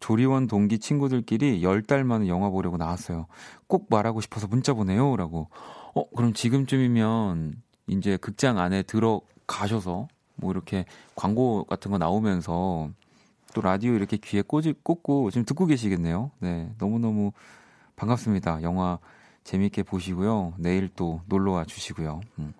[0.00, 3.26] 조리원 동기 친구들끼리 10달 만에 영화 보려고 나왔어요.
[3.66, 5.16] 꼭 말하고 싶어서 문자 보내요.
[5.16, 5.48] 라고.
[5.94, 12.90] 어, 그럼 지금쯤이면 이제 극장 안에 들어가셔서 뭐 이렇게 광고 같은 거 나오면서
[13.54, 16.30] 또 라디오 이렇게 귀에 꽂이, 꽂고 지금 듣고 계시겠네요.
[16.40, 16.70] 네.
[16.78, 17.32] 너무너무
[17.96, 18.62] 반갑습니다.
[18.62, 18.98] 영화
[19.44, 20.54] 재밌게 보시고요.
[20.58, 22.20] 내일 또 놀러 와 주시고요.
[22.38, 22.52] 음.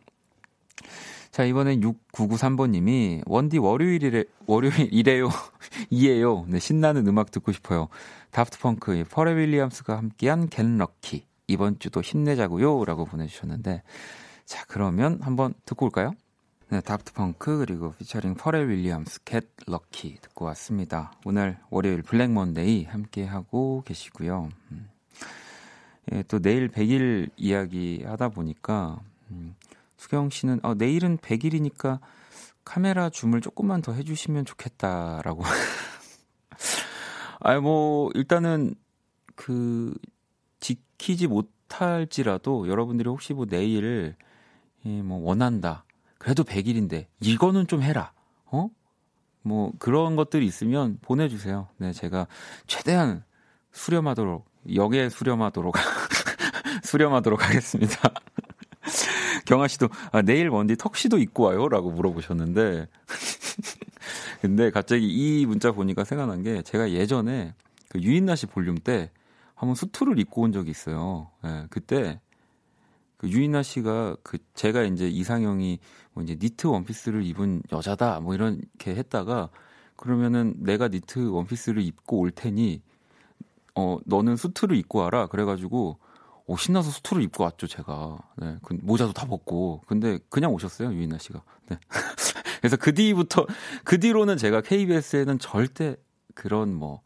[1.30, 5.28] 자, 이번엔 6993번님이, 원디 월요일이래, 월요일이래요.
[5.90, 6.46] 이에요.
[6.48, 7.88] 네, 신나는 음악 듣고 싶어요.
[8.30, 11.26] Daft Punk의 퍼렐 윌리엄스가 함께한 Get Lucky.
[11.48, 12.84] 이번 주도 힘내자고요.
[12.84, 13.82] 라고 보내주셨는데,
[14.44, 16.14] 자, 그러면 한번 듣고 올까요?
[16.68, 21.12] 네, Daft Punk 그리고 피처링 퍼레 윌리엄스 Get Lucky 듣고 왔습니다.
[21.24, 24.48] 오늘 월요일 Black Monday 함께 하고 계시고요.
[24.72, 24.88] 음.
[26.12, 28.98] 예, 또 내일 100일 이야기 하다 보니까
[29.30, 29.54] 음,
[29.96, 32.00] 수경 씨는 어, 내일은 100일이니까
[32.64, 35.42] 카메라 줌을 조금만 더 해주시면 좋겠다라고.
[37.40, 38.74] 아니 뭐 일단은
[39.34, 39.94] 그
[40.60, 44.16] 지키지 못할지라도 여러분들이 혹시 뭐 내일
[44.84, 45.84] 예, 뭐 원한다.
[46.18, 48.12] 그래도 100일인데 이거는 좀 해라.
[48.46, 48.68] 어?
[49.42, 51.68] 뭐 그런 것들이 있으면 보내주세요.
[51.76, 52.26] 네, 제가
[52.66, 53.24] 최대한
[53.70, 55.74] 수렴하도록 역에 수렴하도록
[56.82, 58.10] 수렴하도록 하겠습니다.
[59.46, 62.88] 경아 씨도 아, 내일 먼디 턱시도 입고 와요라고 물어보셨는데.
[64.42, 67.54] 근데 갑자기 이 문자 보니까 생각난 게 제가 예전에
[67.88, 69.10] 그 유인나 씨 볼륨 때
[69.54, 71.30] 한번 수트를 입고 온 적이 있어요.
[71.44, 72.20] 예, 그때
[73.16, 75.78] 그 유인나 씨가 그 제가 이제 이상형이
[76.12, 79.48] 뭐 이제 니트 원피스를 입은 여자다 뭐 이렇게 했다가
[79.96, 82.82] 그러면은 내가 니트 원피스를 입고 올 테니
[83.74, 85.26] 어 너는 수트를 입고 와라.
[85.26, 85.98] 그래가지고
[86.48, 88.18] 오, 신나서 수트를 입고 왔죠, 제가.
[88.36, 89.82] 네, 그 모자도 다 벗고.
[89.86, 91.42] 근데 그냥 오셨어요, 유인나 씨가.
[91.68, 91.78] 네.
[92.60, 93.46] 그래서 그 뒤부터,
[93.84, 95.96] 그 뒤로는 제가 KBS에는 절대
[96.34, 97.02] 그런 뭐,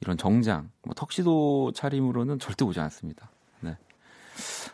[0.00, 3.32] 이런 정장, 뭐, 턱시도 차림으로는 절대 오지 않습니다.
[3.60, 3.76] 네.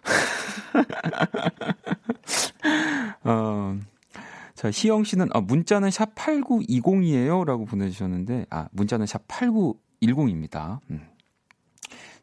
[3.25, 3.79] 어,
[4.55, 7.47] 자, 희영 씨는, 아, 문자는 샵 8920이에요?
[7.47, 10.81] 라고 보내주셨는데, 아, 문자는 샵 8910입니다.
[10.91, 11.09] 음.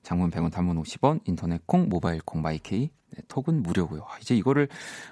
[0.03, 4.01] 장문 100원, 단문 50원, 인터넷 콩, 모바일 콩, 마이케이, 네, 톡은 무료고요.
[4.01, 4.67] 아, 이제 이거를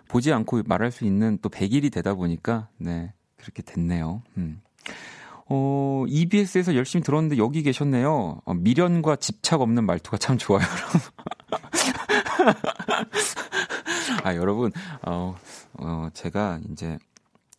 [0.08, 4.24] 보지 않고 말할 수 있는 또 100일이 되다 보니까 네, 그렇게 됐네요.
[4.38, 4.62] 음.
[5.52, 8.42] 어, EBS에서 열심히 들었는데 여기 계셨네요.
[8.46, 10.66] 어, 미련과 집착 없는 말투가 참 좋아요.
[14.24, 14.72] 아, 여러분,
[15.02, 15.36] 어,
[15.74, 17.00] 어, 제가 이제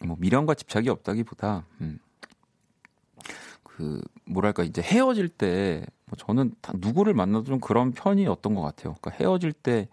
[0.05, 1.99] 뭐 미련과 집착이 없다기보다, 음,
[3.81, 8.97] 그, 뭐랄까, 이제 헤어질 때 뭐 저는 다 누구를 만나도 좀 그런 편이었던 것 같아요.
[9.01, 9.89] 그러니까 헤어질 때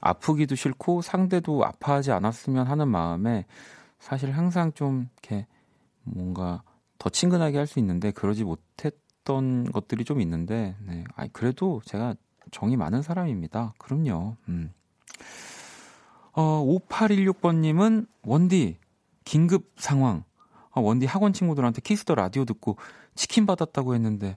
[0.00, 3.44] 아프기도 싫고 상대도 아파하지 않았으면 하는 마음에
[3.98, 5.46] 사실 항상 좀 이렇게
[6.04, 6.62] 뭔가
[6.98, 11.02] 더 친근하게 할 수 있는데 그러지 못했던 것들이 좀 있는데 네.
[11.16, 12.14] 아니 그래도 제가
[12.52, 13.74] 정이 많은 사람입니다.
[13.78, 14.36] 그럼요.
[14.48, 14.72] 음.
[16.32, 18.78] 어, 5816번님은 원디,
[19.24, 20.22] 긴급 상황.
[20.70, 22.76] 어, 원디 학원 친구들한테 키스 더 라디오 듣고
[23.16, 24.36] 치킨 받았다고 했는데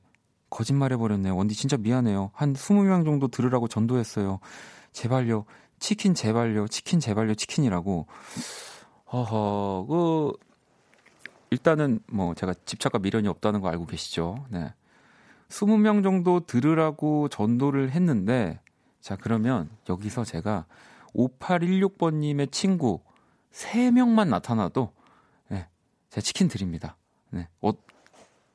[0.49, 1.35] 거짓말 해버렸네요.
[1.35, 2.31] 원디 진짜 미안해요.
[2.33, 4.39] 한 20명 정도 들으라고 전도했어요.
[4.91, 5.45] 제발요.
[5.79, 6.67] 치킨 제발요.
[6.67, 7.35] 치킨 제발요.
[7.35, 8.07] 치킨이라고.
[9.11, 10.31] 허허, 그,
[11.51, 14.45] 일단은 뭐 제가 집착과 미련이 없다는 거 알고 계시죠?
[14.49, 14.73] 네.
[15.49, 18.59] 20명 정도 들으라고 전도를 했는데,
[19.01, 20.65] 자, 그러면 여기서 제가
[21.15, 23.01] 5816번님의 친구
[23.51, 24.91] 3명만 나타나도,
[25.49, 25.67] 네,
[26.11, 26.97] 제가 치킨 드립니다.
[27.31, 27.47] 네.
[27.61, 27.71] 어,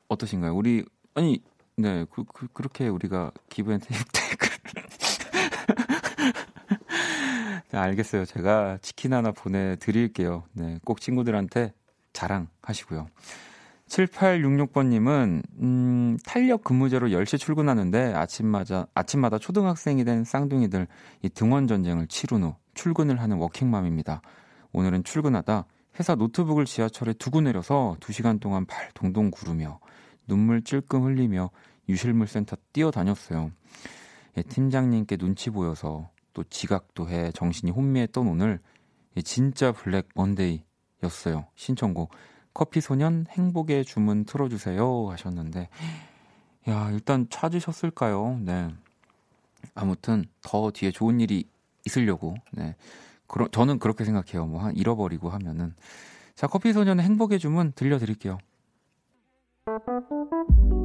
[0.07, 0.55] 어떠신가요?
[0.55, 0.83] 우리,
[1.13, 1.41] 아니,
[1.77, 4.03] 네, 그, 그, 그렇게 우리가 기브앤테이크.
[7.71, 8.25] 네, 알겠어요.
[8.25, 10.43] 제가 치킨 하나 보내드릴게요.
[10.53, 11.73] 네, 꼭 친구들한테
[12.13, 13.07] 자랑하시고요.
[13.87, 20.87] 7866번님은, 음, 탄력 근무제로 10시 출근하는데 아침마다, 아침마다 초등학생이 된 쌍둥이들
[21.21, 24.21] 이 등원 전쟁을 치룬 후 출근을 하는 워킹맘입니다.
[24.73, 25.65] 오늘은 출근하다
[25.99, 29.79] 회사 노트북을 지하철에 두고 내려서 2시간 동안 발 동동 구르며
[30.27, 31.49] 눈물 찔끔 흘리며
[31.89, 33.51] 유실물 센터 뛰어다녔어요.
[34.37, 38.59] 예, 팀장님께 눈치 보여서 또 지각도 해 정신이 혼미했던 오늘
[39.17, 41.45] 예, 진짜 블랙 먼데이였어요.
[41.55, 42.11] 신청곡
[42.53, 45.69] 커피 소년 행복의 주문 틀어주세요 하셨는데
[46.69, 48.39] 야 일단 찾으셨을까요?
[48.41, 48.69] 네
[49.73, 51.47] 아무튼 더 뒤에 좋은 일이
[51.85, 52.75] 있으려고 네
[53.27, 54.45] 그러, 저는 그렇게 생각해요.
[54.47, 55.73] 뭐 한 잃어버리고 하면은
[56.35, 58.37] 자 커피 소년의 행복의 주문 들려드릴게요.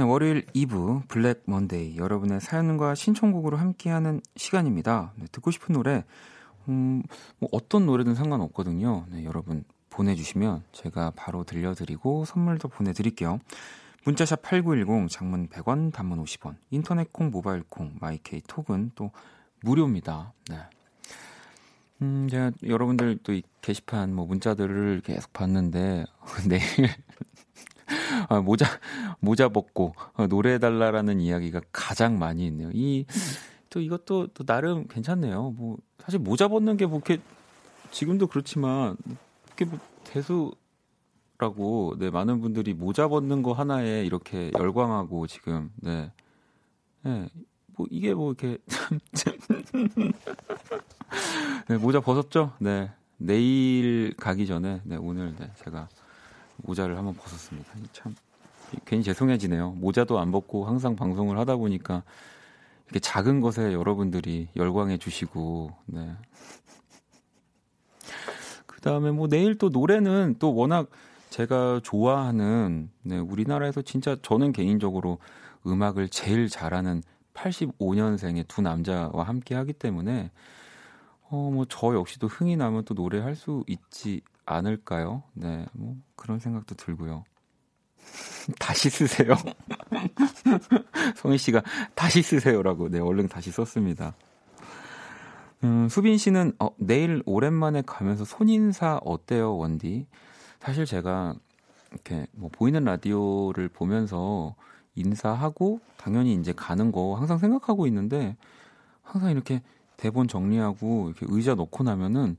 [0.00, 5.12] 네, 월요일 2부 Black Monday 여러분의 사연과 신청곡으로 함께하는 시간입니다.
[5.16, 6.06] 네, 듣고 싶은 노래
[6.70, 7.02] 음,
[7.38, 9.04] 뭐 어떤 노래든 상관없거든요.
[9.10, 13.40] 네, 여러분 보내주시면 제가 바로 들려드리고 선물도 보내드릴게요.
[14.06, 19.10] 문자샵 8910 장문 100원 단문 50원 인터넷 콩 모바일 콩 My K 톡은 또
[19.60, 20.32] 무료입니다.
[20.48, 20.56] 네.
[22.00, 26.04] 음, 제가 여러분들 또 이 게시판 뭐 문자들을 계속 봤는데
[26.48, 26.90] 내일
[28.30, 28.64] 아, 모자
[29.20, 32.70] 모자 벗고 어, 노래해달라라는 이야기가 가장 많이 있네요.
[32.72, 33.04] 이
[33.72, 35.52] 또 이것도 또 나름 괜찮네요.
[35.56, 37.22] 뭐 사실 모자 벗는 게 뭐 이렇게
[37.92, 38.96] 지금도 그렇지만
[39.46, 46.10] 이렇게 뭐 대수라고 네 많은 분들이 모자 벗는 거 하나에 이렇게 열광하고 지금 네.
[47.04, 47.28] 네.
[47.76, 48.58] 뭐 이게 뭐 이렇게
[51.68, 52.52] 네, 모자 벗었죠?
[52.58, 52.90] 네.
[53.18, 55.88] 내일 가기 전에 네, 오늘 네, 제가
[56.64, 57.70] 모자를 한번 벗었습니다.
[57.92, 58.14] 참
[58.84, 59.72] 괜히 죄송해지네요.
[59.72, 62.02] 모자도 안 벗고 항상 방송을 하다 보니까
[62.86, 66.12] 이렇게 작은 것에 여러분들이 열광해 주시고 네.
[68.66, 70.88] 그다음에 뭐 내일 또 노래는 또 워낙
[71.30, 75.18] 제가 좋아하는 네, 우리나라에서 진짜 저는 개인적으로
[75.66, 77.02] 음악을 제일 잘하는
[77.34, 80.30] 85년생의 두 남자와 함께 하기 때문에
[81.30, 84.20] 어 뭐 저 역시도 흥이 나면 또 노래할 수 있지
[84.52, 85.22] 않을까요?
[85.34, 85.66] 네.
[85.72, 87.24] 뭐 그런 생각도 들고요.
[88.58, 89.34] 다시 쓰세요.
[91.16, 91.62] 성희 씨가
[91.94, 94.14] 다시 쓰세요라고 네, 얼른 다시 썼습니다.
[95.62, 100.06] 음, 수빈 씨는 어, 내일 오랜만에 가면서 손인사 어때요, 원디?
[100.58, 101.34] 사실 제가
[101.92, 104.54] 이렇게 뭐 보이는 라디오를 보면서
[104.94, 108.36] 인사하고 당연히 이제 가는 거 항상 생각하고 있는데
[109.02, 109.62] 항상 이렇게
[109.96, 112.36] 대본 정리하고 이렇게 의자 놓고 나면은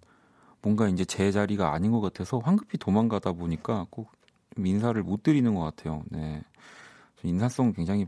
[0.62, 4.12] 뭔가 이제 제 자리가 아닌 것 같아서 황급히 도망가다 보니까 꼭
[4.58, 6.04] 인사를 못 드리는 것 같아요.
[6.10, 6.44] 네.
[7.24, 8.08] 인사성 굉장히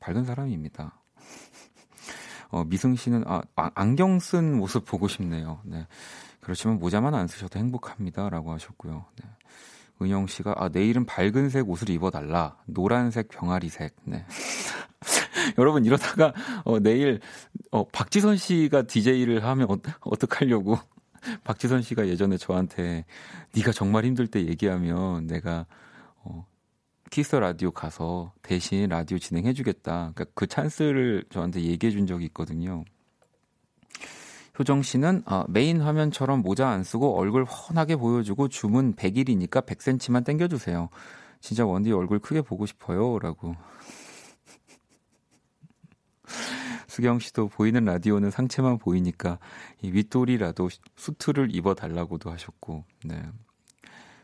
[0.00, 0.98] 밝은 사람입니다.
[2.50, 5.60] 어, 미승 씨는 아, 아, 안경 쓴 모습 보고 싶네요.
[5.64, 5.86] 네.
[6.40, 9.04] 그렇지만 모자만 안 쓰셔도 행복합니다라고 하셨고요.
[9.22, 9.28] 네.
[10.00, 14.26] 은영 씨가 아 내일은 밝은색 옷을 입어달라 노란색 병아리색 네
[15.58, 16.34] 여러분 이러다가
[16.64, 17.20] 어 내일
[17.70, 20.78] 어 박지선 씨가 DJ를 하면 어, 어떡하려고
[21.44, 23.04] 박지선 씨가 예전에 저한테
[23.54, 25.66] 네가 정말 힘들 때 얘기하면 내가
[26.22, 26.46] 어
[27.10, 30.12] 키스 라디오 가서 대신 라디오 진행해 주겠다.
[30.14, 32.84] 그러니까 그 찬스를 저한테 얘기해 준 적이 있거든요.
[34.58, 40.88] 효정 씨는 아, 메인 화면처럼 모자 안 쓰고 얼굴 훤하게 보여주고 주문 100일이니까 100cm만 땡겨주세요.
[41.40, 43.18] 진짜 원디 얼굴 크게 보고 싶어요.
[43.18, 43.54] 라고.
[46.96, 49.38] 수경 씨도 보이는 라디오는 상체만 보이니까
[49.82, 53.22] 이 윗돌이라도 수트를 입어 달라고도 하셨고, 네.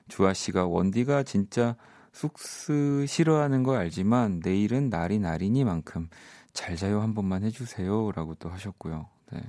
[0.09, 1.77] 주아 씨가 원디가 진짜
[2.13, 6.09] 쑥스 싫어하는 거 알지만 내일은 날이 날이니만큼
[6.55, 9.07] 잘 자요 한 번만 해주세요라고 또 하셨고요.
[9.33, 9.43] 네.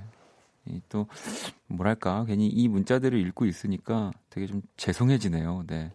[0.90, 1.06] 또
[1.66, 5.64] 뭐랄까 괜히 이 문자들을 읽고 있으니까 되게 좀 죄송해지네요.
[5.66, 5.92] 네.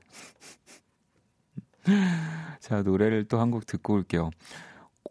[2.59, 4.31] 자 노래를 또 한 곡 듣고 올게요.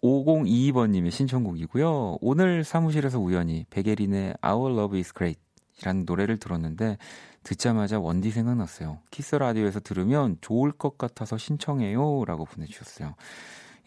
[0.02, 2.18] 5022번님의 신청곡이고요.
[2.20, 5.40] 오늘 사무실에서 우연히 백예린의 Our Love Is Great
[5.80, 6.98] 이라는 노래를 들었는데
[7.42, 8.98] 듣자마자 원디 생각났어요.
[9.10, 12.24] 키스 라디오에서 들으면 좋을 것 같아서 신청해요.
[12.26, 13.14] 라고 보내주셨어요.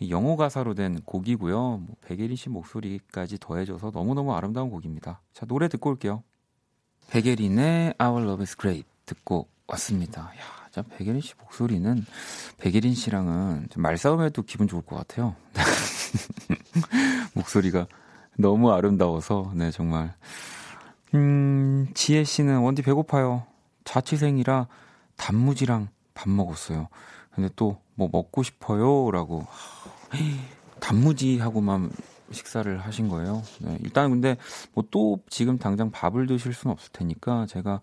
[0.10, 1.58] 영어 가사로 된 곡이고요.
[1.60, 5.22] 뭐 백예린 씨 목소리까지 더해져서 너무너무 아름다운 곡입니다.
[5.34, 6.24] 자, 노래 듣고 올게요.
[7.12, 10.22] 백예린의 Our Love is Great 듣고 왔습니다.
[10.22, 12.04] 야, 자, 백예린 씨 목소리는
[12.58, 15.36] 백예린 씨랑은 말싸움해도 기분 좋을 것 같아요.
[17.34, 17.88] 목소리가
[18.38, 20.14] 너무 아름다워서, 네, 정말.
[21.14, 23.44] 음, 지혜 씨는 원디 배고파요.
[23.84, 24.68] 자취생이라
[25.18, 26.88] 단무지랑 밥 먹었어요.
[27.34, 29.12] 근데 또 뭐 먹고 싶어요.
[29.12, 29.46] 라고.
[30.80, 31.92] 단무지하고만
[32.32, 33.44] 식사를 하신 거예요.
[33.60, 34.38] 네, 일단 근데
[34.74, 37.82] 뭐 또 지금 당장 밥을 드실 수는 없을 테니까 제가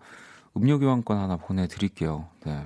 [0.57, 2.27] 음료 교환권 하나 보내드릴게요.
[2.45, 2.65] 네.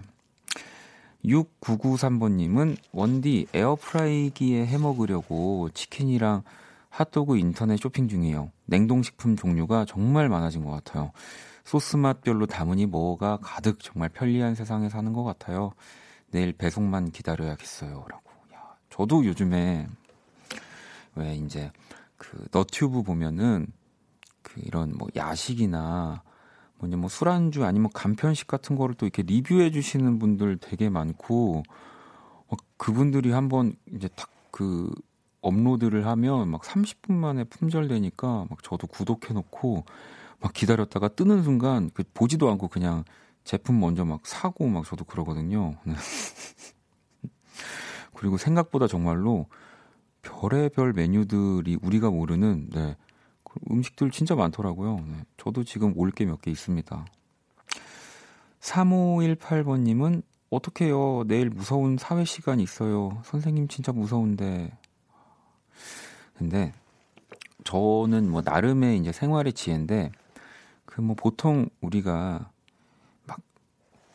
[1.26, 6.43] 6993번님은 원디 에어프라이기에 해 먹으려고 치킨이랑
[6.89, 8.51] 핫도그 인터넷 쇼핑 중이에요.
[8.65, 11.11] 냉동식품 종류가 정말 많아진 것 같아요.
[11.63, 15.71] 소스 맛별로 담으니 뭐가 가득 정말 편리한 세상에 사는 것 같아요.
[16.30, 18.05] 내일 배송만 기다려야겠어요.
[18.09, 18.32] 라고.
[18.53, 19.88] 야, 저도 요즘에
[21.15, 21.71] 왜 이제
[22.17, 23.67] 그 너튜브 보면은
[24.41, 26.21] 그 이런 뭐 야식이나
[26.84, 31.63] 뭐냐 뭐 술안주 아니면 간편식 같은 거를 또 이렇게 리뷰해 주시는 분들 되게 많고
[32.49, 34.91] 막 그분들이 한번 이제 탁그
[35.41, 39.86] 업로드를 하면 막 30분 만에 품절되니까 막 저도 구독해 놓고
[40.41, 43.05] 막 기다렸다가 뜨는 순간 그 보지도 않고 그냥
[43.45, 45.75] 제품 먼저 막 사고 막 저도 그러거든요.
[45.86, 45.95] 네.
[48.13, 49.47] 그리고 생각보다 정말로
[50.21, 53.12] 별의별 메뉴들이 우리가 모르는 네, 그
[53.71, 54.97] 음식들 진짜 많더라고요.
[54.97, 57.05] 네, 저도 지금 올 게 몇 개 있습니다.
[58.59, 61.23] 3518번님은 어떡해요.
[61.27, 63.21] 내일 무서운 사회 시간 있어요.
[63.25, 64.71] 선생님 진짜 무서운데
[66.35, 66.73] 근데
[67.63, 70.11] 저는 뭐 나름의 이제 생활의 지혜인데
[70.85, 72.51] 그 뭐 보통 우리가
[73.25, 73.39] 막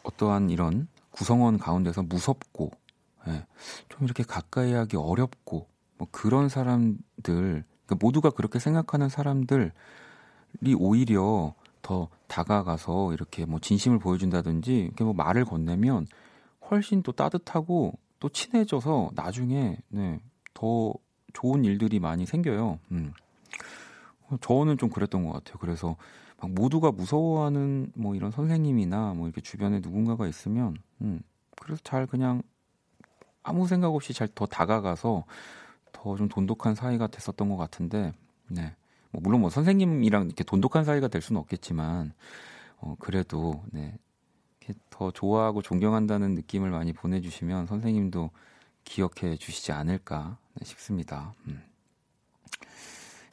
[0.05, 2.71] 어떠한 이런 구성원 가운데서 무섭고
[3.27, 3.45] 예,
[3.89, 5.67] 좀 이렇게 가까이 하기 어렵고
[5.99, 9.71] 뭐 그런 사람들 그러니까 모두가 그렇게 생각하는 사람들이
[10.79, 16.07] 오히려 더 다가가서 이렇게 뭐 진심을 보여준다든지 이렇게 뭐 말을 건네면
[16.71, 20.21] 훨씬 또 따뜻하고 또 친해져서 나중에 네,
[20.53, 20.93] 더
[21.33, 22.79] 좋은 일들이 많이 생겨요.
[22.91, 23.13] 음.
[24.43, 25.57] 저는 좀 그랬던 것 같아요.
[25.59, 25.97] 그래서
[26.41, 31.21] 막 모두가 무서워하는 뭐 이런 선생님이나 뭐 이렇게 주변에 누군가가 있으면, 음,
[31.59, 32.43] 그래서 잘 그냥
[33.43, 35.25] 아무 생각 없이 잘 더 다가가서
[36.09, 38.13] 더 좀 돈독한 사이가 됐었던 것 같은데,
[38.49, 38.75] 네.
[39.11, 42.13] 뭐 물론 뭐 선생님이랑 이렇게 돈독한 사이가 될 수는 없겠지만,
[42.79, 43.99] 어, 그래도, 네.
[44.61, 48.31] 이렇게 더 좋아하고 존경한다는 느낌을 많이 보내주시면 선생님도
[48.85, 51.35] 기억해 주시지 않을까 싶습니다.
[51.47, 51.63] 음.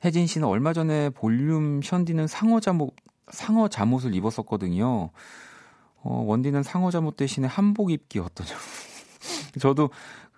[0.03, 2.93] 혜진 씨는 얼마 전에 볼륨 션디는 상어 잠옷
[3.29, 5.09] 상어 잠옷을 입었었거든요.
[6.03, 8.51] 어, 원디는 상어 잠옷 대신에 한복 입기 어떠냐?
[9.59, 9.89] 저도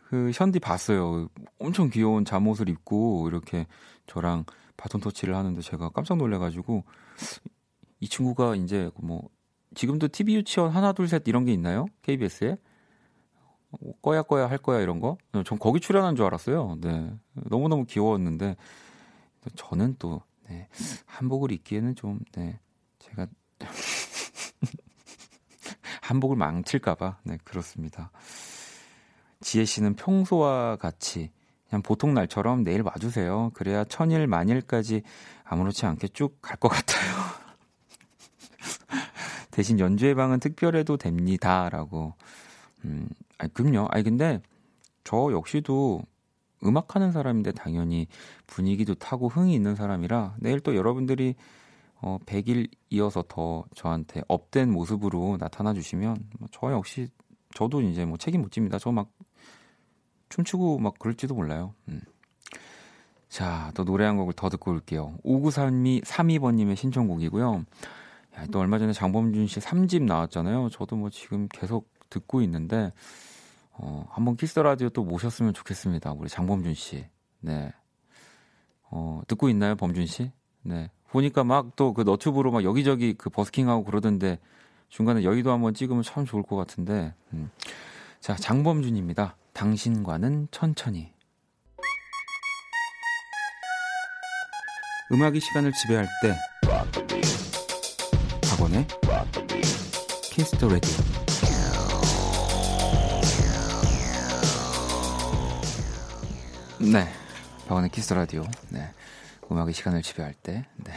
[0.09, 1.27] 그 션디 봤어요.
[1.59, 3.67] 엄청 귀여운 잠옷을 입고 이렇게
[4.05, 4.45] 저랑
[4.77, 6.85] 바톤 터치를 하는데 제가 깜짝 놀래가지고
[7.99, 9.27] 이 친구가 이제 뭐
[9.75, 11.87] 지금도 TV 유치원 하나 둘 셋 이런 게 있나요?
[12.03, 12.57] KBS에?
[14.01, 15.17] 꺼야 꺼야 할 거야 이런 거.
[15.45, 16.77] 전 거기 출연한 줄 알았어요.
[16.79, 17.13] 네.
[17.33, 18.55] 너무 너무 귀여웠는데
[19.55, 20.69] 저는 또 네.
[21.05, 22.59] 한복을 입기에는 좀 네.
[22.99, 23.27] 제가
[26.01, 28.11] 한복을 망칠까봐 네 그렇습니다.
[29.41, 31.31] 지혜 씨는 평소와 같이
[31.69, 33.51] 그냥 보통 날처럼 내일 와주세요.
[33.53, 35.01] 그래야 천일 만일까지
[35.43, 37.13] 아무렇지 않게 쭉 갈 것 같아요.
[39.51, 42.13] 대신 연주회 방은 특별해도 됩니다라고
[42.85, 43.87] 음, 아니, 그럼요.
[43.91, 44.41] 아니, 근데
[45.03, 46.01] 저 역시도
[46.63, 48.07] 음악하는 사람인데 당연히
[48.47, 51.35] 분위기도 타고 흥이 있는 사람이라 내일 또 여러분들이
[52.01, 57.07] 어, 100일 이어서 더 저한테 업된 모습으로 나타나 주시면 뭐저 역시
[57.55, 58.77] 저도 이제 뭐 책임 못 집니다.
[58.79, 59.09] 저 막
[60.29, 61.73] 춤추고 막 그럴지도 몰라요.
[61.89, 62.01] 음.
[63.29, 65.17] 자, 또 노래 한 곡을 더 듣고 올게요.
[65.23, 67.65] 5932 32번님의 신청곡이고요.
[68.37, 70.69] 야, 또 얼마 전에 장범준 씨 3집 나왔잖아요.
[70.69, 72.93] 저도 뭐 지금 계속 듣고 있는데
[73.73, 76.13] 어, 한번 키스 라디오 또 모셨으면 좋겠습니다.
[76.13, 77.05] 우리 장범준 씨.
[77.41, 77.71] 네.
[78.89, 80.31] 어, 듣고 있나요, 범준 씨?
[80.63, 80.89] 네.
[81.09, 84.39] 보니까 막 또 그 너튜브로 막 여기저기 그 버스킹하고 그러던데
[84.89, 87.13] 중간에 여의도 한번 찍으면 참 좋을 것 같은데.
[87.33, 87.49] 음.
[88.19, 89.35] 자, 장범준입니다.
[89.57, 91.11] 당신과는 천천히.
[95.11, 96.35] 음악이 시간을 지배할 때
[98.47, 98.85] 박원의
[100.21, 100.87] 키스 더 라디
[106.91, 107.07] 네
[107.67, 108.91] 박원의 키스 더 라디오 네
[109.51, 110.93] 음악의 시간을 지배할 때 네.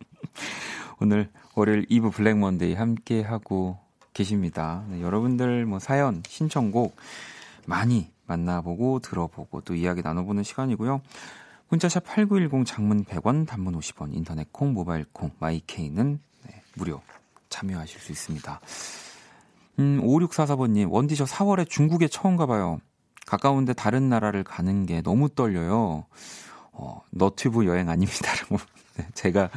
[1.02, 3.85] 오늘 월요일 2부 Black Monday 함께 하고
[4.16, 4.82] 계십니다.
[4.88, 6.96] 네, 여러분들 뭐 사연 신청곡
[7.66, 11.02] 많이 만나보고 들어보고 또 이야기 나눠보는 시간이고요.
[11.68, 17.02] 문자샵 8910 장문 100원, 단문 50원, 인터넷 콩, 모바일 콩, My K는 네, 무료
[17.50, 18.60] 참여하실 수 있습니다.
[19.80, 22.80] 음, 5644번님, 원디 저 4월에 중국에 처음 가봐요.
[23.26, 26.06] 가까운데 다른 나라를 가는 게 너무 떨려요.
[26.72, 28.56] 어, 너튜브 여행 아닙니다라고.
[28.96, 29.50] 네, 제가,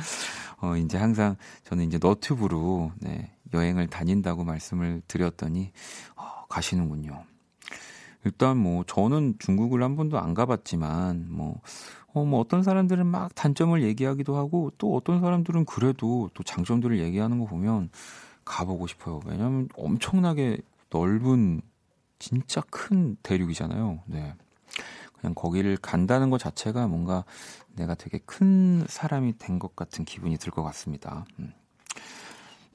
[0.57, 5.71] 어, 이제 항상 저는 이제 너튜브로, 네, 여행을 다닌다고 말씀을 드렸더니,
[6.15, 7.23] 어, 가시는군요.
[8.25, 11.61] 일단 뭐, 저는 중국을 한 번도 안 가봤지만, 뭐,
[12.13, 17.39] 어, 뭐 어떤 사람들은 막 단점을 얘기하기도 하고 또 어떤 사람들은 그래도 또 장점들을 얘기하는
[17.39, 17.89] 거 보면
[18.45, 19.21] 가보고 싶어요.
[19.25, 20.57] 왜냐하면 엄청나게
[20.89, 21.61] 넓은
[22.19, 24.01] 진짜 큰 대륙이잖아요.
[24.07, 24.33] 네.
[25.21, 27.25] 그냥 거기를 간다는 것 자체가 뭔가
[27.75, 31.25] 내가 되게 큰 사람이 된 것 같은 기분이 들 것 같습니다.
[31.39, 31.53] 음.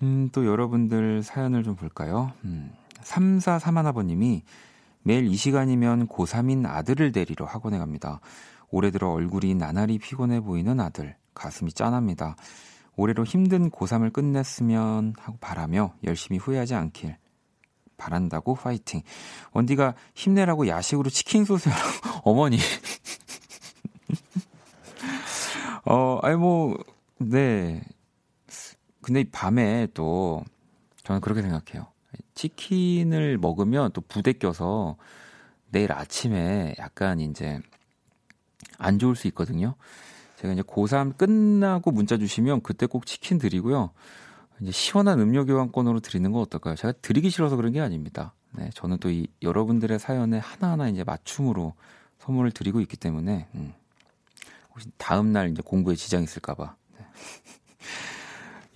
[0.03, 2.33] 음, 또 여러분들 사연을 좀 볼까요?
[2.45, 2.73] 음,
[3.03, 4.43] 3431아버님이
[5.03, 8.21] 매일 이 시간이면 고3인 아들을 데리러 학원에 갑니다.
[8.71, 11.17] 올해 들어 얼굴이 나날이 피곤해 보이는 아들.
[11.35, 12.37] 가슴이 짠합니다.
[12.97, 17.17] 올해로 힘든 고3을 끝냈으면 하고 바라며 열심히 후회하지 않길
[17.97, 19.03] 바란다고 파이팅.
[19.53, 21.81] 원디가 힘내라고 야식으로 치킨 소스라고
[22.25, 22.59] 어머니.
[25.85, 26.79] 어, 아니 뭐
[27.19, 27.83] 네.
[29.05, 30.43] 근데 밤에 또
[31.03, 31.87] 저는 그렇게 생각해요.
[32.35, 34.97] 치킨을 먹으면 또 부대 껴서
[35.71, 37.61] 내일 아침에 약간 이제
[38.79, 39.75] 안 좋을 수 있거든요.
[40.37, 43.91] 제가 이제 고3 끝나고 문자 주시면 그때 꼭 치킨 드리고요.
[44.63, 46.75] 이제 시원한 음료 교환권으로 드리는 거 어떨까요?
[46.75, 48.33] 제가 드리기 싫어서 그런 게 아닙니다.
[48.53, 51.75] 네, 저는 또 이 여러분들의 사연에 하나하나 이제 맞춤으로
[52.21, 53.75] 선물을 드리고 있기 때문에 음.
[54.71, 56.77] 혹시 다음 날 이제 공부에 지장 있을까 봐.
[56.97, 57.05] 네.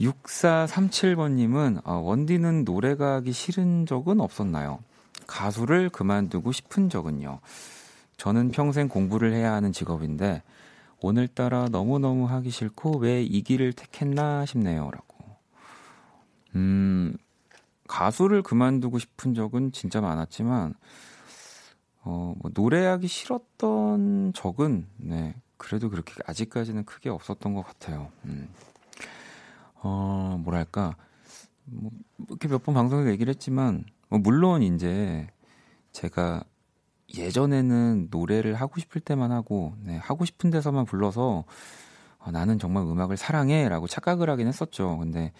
[0.00, 4.80] 6437번님은 어, 원디는 노래가 하기 싫은 적은 없었나요?
[5.26, 7.40] 가수를 그만두고 싶은 적은요?
[8.16, 10.42] 저는 평생 공부를 해야 하는 직업인데
[11.00, 14.90] 오늘따라 너무너무 하기 싫고 왜 이 길을 택했나 싶네요.
[14.90, 15.36] 라고.
[16.54, 17.16] 음,
[17.86, 20.74] 가수를 그만두고 싶은 적은 진짜 많았지만,
[22.02, 28.10] 어, 뭐 노래하기 싫었던 적은, 네, 그래도 그렇게 아직까지는 크게 없었던 것 같아요.
[28.24, 28.48] 음.
[29.82, 30.96] 어, 뭐랄까,
[31.64, 31.90] 뭐,
[32.28, 35.26] 이렇게 몇 번 방송에서 얘기를 했지만, 뭐 물론 이제
[35.92, 36.42] 제가
[37.16, 41.44] 예전에는 노래를 하고 싶을 때만 하고 네, 하고 싶은 데서만 불러서
[42.18, 44.98] 어, 나는 정말 음악을 사랑해 라고 착각을 하긴 했었죠.
[44.98, 45.32] 근데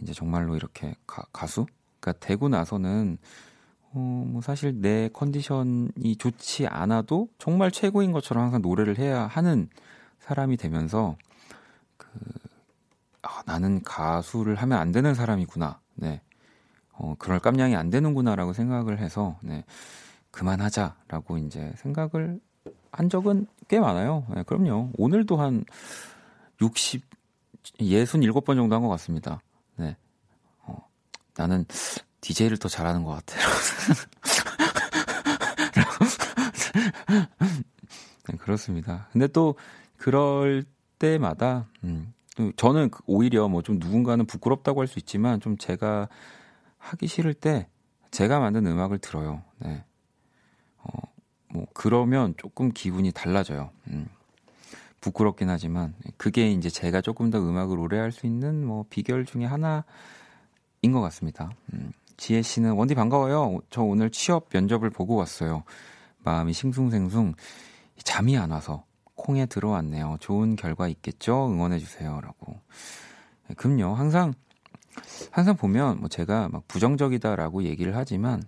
[0.00, 1.66] 이제 정말로 이렇게 가, 가수
[2.00, 3.18] 그러니까 되고 나서는
[3.92, 9.68] 어, 뭐 사실 내 컨디션이 좋지 않아도 정말 최고인 것처럼 항상 노래를 해야 하는
[10.20, 11.16] 사람이 되면서
[11.98, 12.08] 그
[13.22, 15.80] 아, 나는 가수를 하면 안 되는 사람이구나.
[15.94, 16.20] 네.
[16.92, 19.64] 어, 그럴 깜냥이 안 되는구나라고 생각을 해서 네.
[20.30, 22.40] 그만하자라고 이제 생각을
[22.90, 24.26] 한 적은 꽤 많아요.
[24.34, 24.90] 네, 그럼요.
[24.98, 25.64] 오늘도 한
[26.60, 27.02] 60,
[27.80, 29.40] 67번 정도 한 것 같습니다.
[29.76, 29.96] 네.
[30.62, 30.86] 어,
[31.36, 31.64] 나는
[32.20, 33.42] DJ를 더 잘하는 것 같아요.
[38.28, 39.08] 네, 그렇습니다.
[39.12, 39.56] 근데 또
[39.96, 40.64] 그럴
[40.98, 42.12] 때마다, 음,
[42.56, 46.08] 저는 그 오히려 뭐 좀 누군가는 부끄럽다고 할 수 있지만 좀 제가
[46.78, 47.68] 하기 싫을 때
[48.10, 49.42] 제가 만든 음악을 들어요.
[49.58, 49.84] 네.
[50.78, 50.90] 어,
[51.52, 53.70] 뭐 그러면 조금 기분이 달라져요.
[53.88, 54.08] 음.
[55.00, 59.44] 부끄럽긴 하지만 그게 이제 제가 조금 더 음악을 오래 할 수 있는 뭐 비결 중에
[59.44, 59.82] 하나인
[60.92, 61.50] 것 같습니다.
[61.72, 61.92] 음.
[62.16, 63.60] 지혜 씨는 원디 반가워요.
[63.70, 65.64] 저 오늘 취업 면접을 보고 왔어요.
[66.24, 67.34] 마음이 싱숭생숭
[68.04, 68.84] 잠이 안 와서
[69.22, 70.16] 콩에 들어왔네요.
[70.20, 71.46] 좋은 결과 있겠죠?
[71.46, 72.58] 응원해 주세요 라고.
[73.48, 73.94] 네, 그럼요.
[73.94, 74.34] 항상
[75.30, 78.42] 항상 보면 뭐 제가 막 부정적이다라고 얘기를 하지만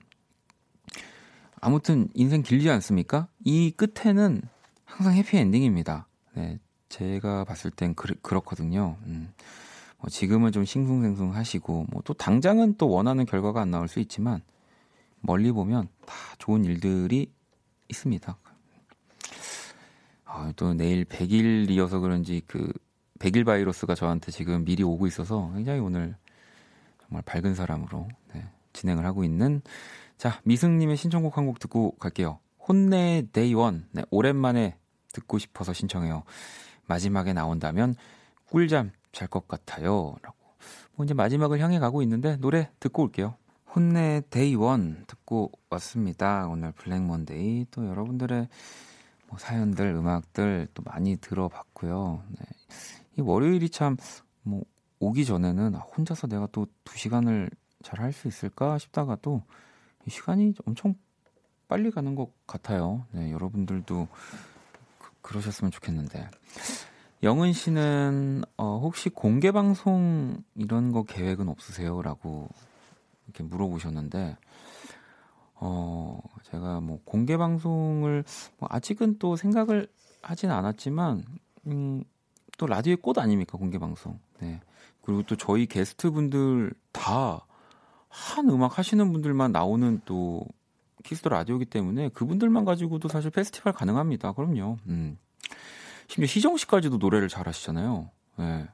[1.61, 3.29] 아무튼 인생 길지 않습니까?
[3.45, 4.43] 이 끝에는
[4.85, 6.09] 항상 해피 엔딩입니다.
[6.35, 6.59] 네,
[6.89, 9.33] 제가 봤을 땐 그, 렇거든요 음,
[9.99, 14.43] 뭐 지금은 좀 싱숭생숭 하시고 뭐 또 당장은 또 원하는 결과가 안 나올 수 있지만
[15.21, 17.33] 멀리 보면 다 좋은 일들이
[17.89, 18.37] 있습니다.
[20.35, 22.73] 아, 아, 또 내일 100일이어서 그런지 그
[23.21, 26.17] 100일 바이러스가 저한테 지금 미리 오고 있어서 굉장히 오늘
[27.07, 29.63] 정말 밝은 사람으로 네, 진행을 하고 있는
[30.19, 32.41] 자 미승님의 신청곡 한 곡 듣고 갈게요.
[32.67, 34.77] 혼내 데이원 네, 오랜만에
[35.13, 36.25] 듣고 싶어서 신청해요.
[36.87, 37.95] 마지막에 나온다면
[38.51, 40.17] 꿀잠 잘 것 같아요.
[40.23, 40.37] 라고.
[40.97, 43.37] 뭐 이제 마지막을 향해 가고 있는데 노래 듣고 올게요.
[43.75, 46.49] 혼네 Day One 듣고 왔습니다.
[46.49, 48.49] 오늘 블랙 먼데이 또 여러분들의 뭐
[49.39, 52.23] 사연들, 음악들 또 많이 들어봤고요.
[52.29, 52.45] 네.
[53.19, 53.97] 이 월요일이 참
[54.45, 54.63] 뭐
[55.01, 57.51] 오기 전에는 아, 혼자서 내가 또 두 시간을
[57.83, 59.43] 잘 할 수 있을까 싶다가 또
[60.07, 60.95] 이 시간이 엄청
[61.67, 63.07] 빨리 가는 것 같아요.
[63.13, 64.07] 네, 여러분들도
[65.23, 66.29] 그, 러셨으면 좋겠는데.
[67.23, 72.51] 영은 씨는 어, 혹시 공개 방송 이런 거 계획은 없으세요?라고
[73.27, 74.37] 이렇게 물어보셨는데
[75.65, 78.25] 어, 제가 뭐 공개 방송을
[78.59, 79.89] 뭐 아직은 또 생각을
[80.23, 81.25] 하진 않았지만
[81.67, 82.05] 음,
[82.59, 84.19] 또 라디오의 꽃 아닙니까 공개 방송.
[84.41, 84.61] 네.
[85.01, 87.41] 그리고 또 저희 게스트 분들 다
[88.15, 90.47] 한 음악 하시는 분들만 나오는 또
[91.03, 94.33] Kiss the Radio기 때문에 그분들만 가지고도 사실 페스티벌 가능합니다.
[94.33, 94.79] 그럼요.
[94.87, 95.19] 음.
[96.07, 98.09] 심지어 희정 씨까지도 노래를 잘 하시잖아요.
[98.37, 98.69] 네.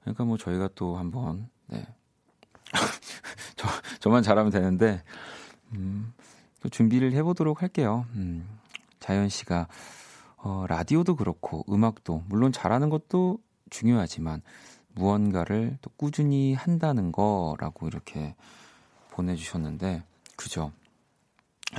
[0.00, 1.86] 그러니까 뭐 저희가 또 한번 네.
[3.54, 3.68] 저
[4.00, 5.04] 저만 잘하면 되는데
[5.74, 6.12] 음,
[6.60, 8.06] 또 준비를 해보도록 할게요.
[8.14, 8.46] 음,
[9.00, 9.68] 자연 씨가
[10.36, 13.38] 어, 라디오도 그렇고 음악도 물론 잘하는 것도
[13.70, 14.42] 중요하지만
[14.94, 18.34] 무언가를 또 꾸준히 한다는 거라고 이렇게
[19.10, 20.04] 보내주셨는데
[20.36, 20.72] 그죠?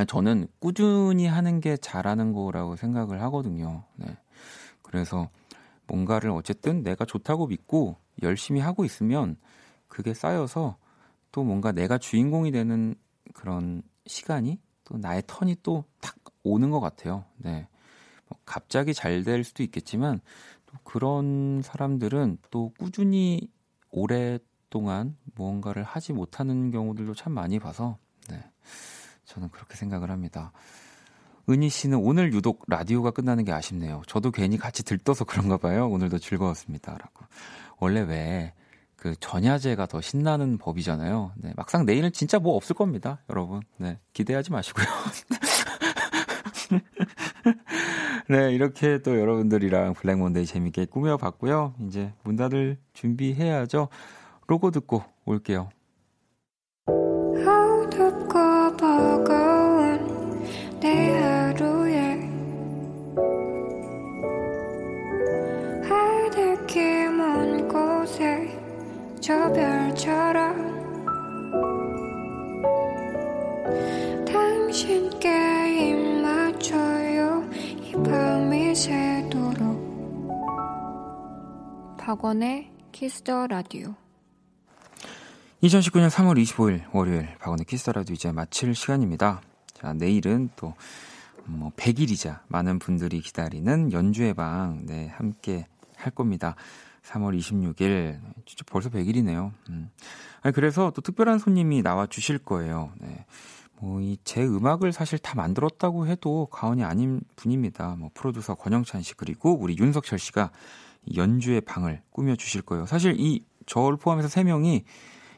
[0.08, 3.84] 저는 꾸준히 하는 게 잘하는 거라고 생각을 하거든요.
[3.96, 4.18] 네.
[4.82, 5.30] 그래서
[5.88, 9.38] 뭔가를 어쨌든 내가 좋다고 믿고 열심히 하고 있으면
[9.88, 10.78] 그게 쌓여서
[11.32, 12.96] 또 뭔가 내가 주인공이 되는
[13.36, 17.26] 그런 시간이 또 나의 턴이 또 탁 오는 것 같아요.
[17.38, 17.68] 네.
[18.28, 20.22] 뭐 갑자기 잘 될 수도 있겠지만
[20.66, 23.50] 또 그런 사람들은 또 꾸준히
[23.92, 27.98] 오랫동안 무언가를 하지 못하는 경우들도 참 많이 봐서
[28.30, 28.44] 네.
[29.26, 30.52] 저는 그렇게 생각을 합니다.
[31.50, 34.02] 은희 씨는 오늘 유독 라디오가 끝나는 게 아쉽네요.
[34.08, 35.88] 저도 괜히 같이 들떠서 그런가 봐요.
[35.90, 36.92] 오늘도 즐거웠습니다.
[36.98, 37.26] 라고.
[37.80, 38.54] 원래 왜
[39.06, 41.34] 그 전야제가 더 신나는 법이잖아요.
[41.36, 43.62] 네, 막상 내일은 진짜 뭐 없을 겁니다, 여러분.
[43.78, 44.88] 네, 기대하지 마시고요.
[48.28, 51.76] 네, 이렇게 또 여러분들이랑 블랙 먼데이 재밌게 꾸며봤고요.
[51.86, 53.90] 이제 문 닫을 준비해야죠.
[54.48, 55.70] 로고 듣고 올게요.
[69.96, 70.76] 별처럼
[74.26, 77.50] 당신께 입 맞춰요
[77.82, 79.86] 이 밤이 새도록
[81.98, 83.96] 박원의 Kiss the Radio
[85.64, 89.42] 2019년 3월 25일 월요일 박원의 Kiss the Radio 이제 마칠 시간입니다.
[89.74, 90.76] 자, 내일은 또
[91.48, 96.56] 뭐 100일이자 많은 분들이 기다리는 연주의 방 네, 함께 할 겁니다.
[97.06, 98.20] 3월 26일.
[98.46, 99.52] 진짜 벌써 100일이네요.
[99.70, 99.90] 음.
[100.42, 102.92] 아니, 그래서 또 특별한 손님이 나와 주실 거예요.
[103.00, 103.26] 네.
[103.80, 107.96] 뭐, 이 제 음악을 사실 다 만들었다고 해도 과언이 아닌 분입니다.
[108.00, 110.52] 뭐, 프로듀서 권영찬 씨, 그리고 우리 윤석철 씨가
[111.16, 112.86] 연주의 방을 꾸며 주실 거예요.
[112.86, 114.84] 사실 이, 저를 포함해서 3명이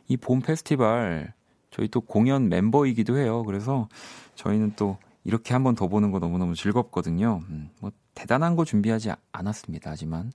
[0.09, 1.34] 이 봄 페스티벌
[1.72, 3.43] 저희 또 공연 멤버이기도 해요.
[3.43, 3.89] 그래서
[4.36, 7.41] 저희는 또 이렇게 한 번 더 보는 거 너무너무 즐겁거든요.
[7.49, 9.91] 음, 뭐, 대단한 거 준비하지 않았습니다.
[9.91, 10.32] 하지만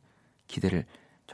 [0.46, 0.84] 기대를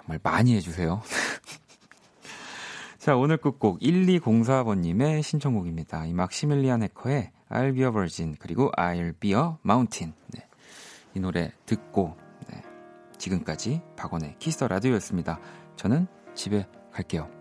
[0.08, 1.02] 정말 많이 해주세요.
[2.98, 6.06] 자, 오늘 끝곡 1204번님의 신청곡입니다.
[6.06, 10.14] 이 막시밀리안 해커의 I'll be a virgin 그리고 I'll be a mountain.
[10.28, 10.46] 네.
[11.14, 12.16] 이 노래 듣고
[12.48, 12.62] 네.
[13.18, 15.40] 지금까지 박원의 키스터 라디오였습니다.
[15.76, 17.37] 저는 집에 갈게요.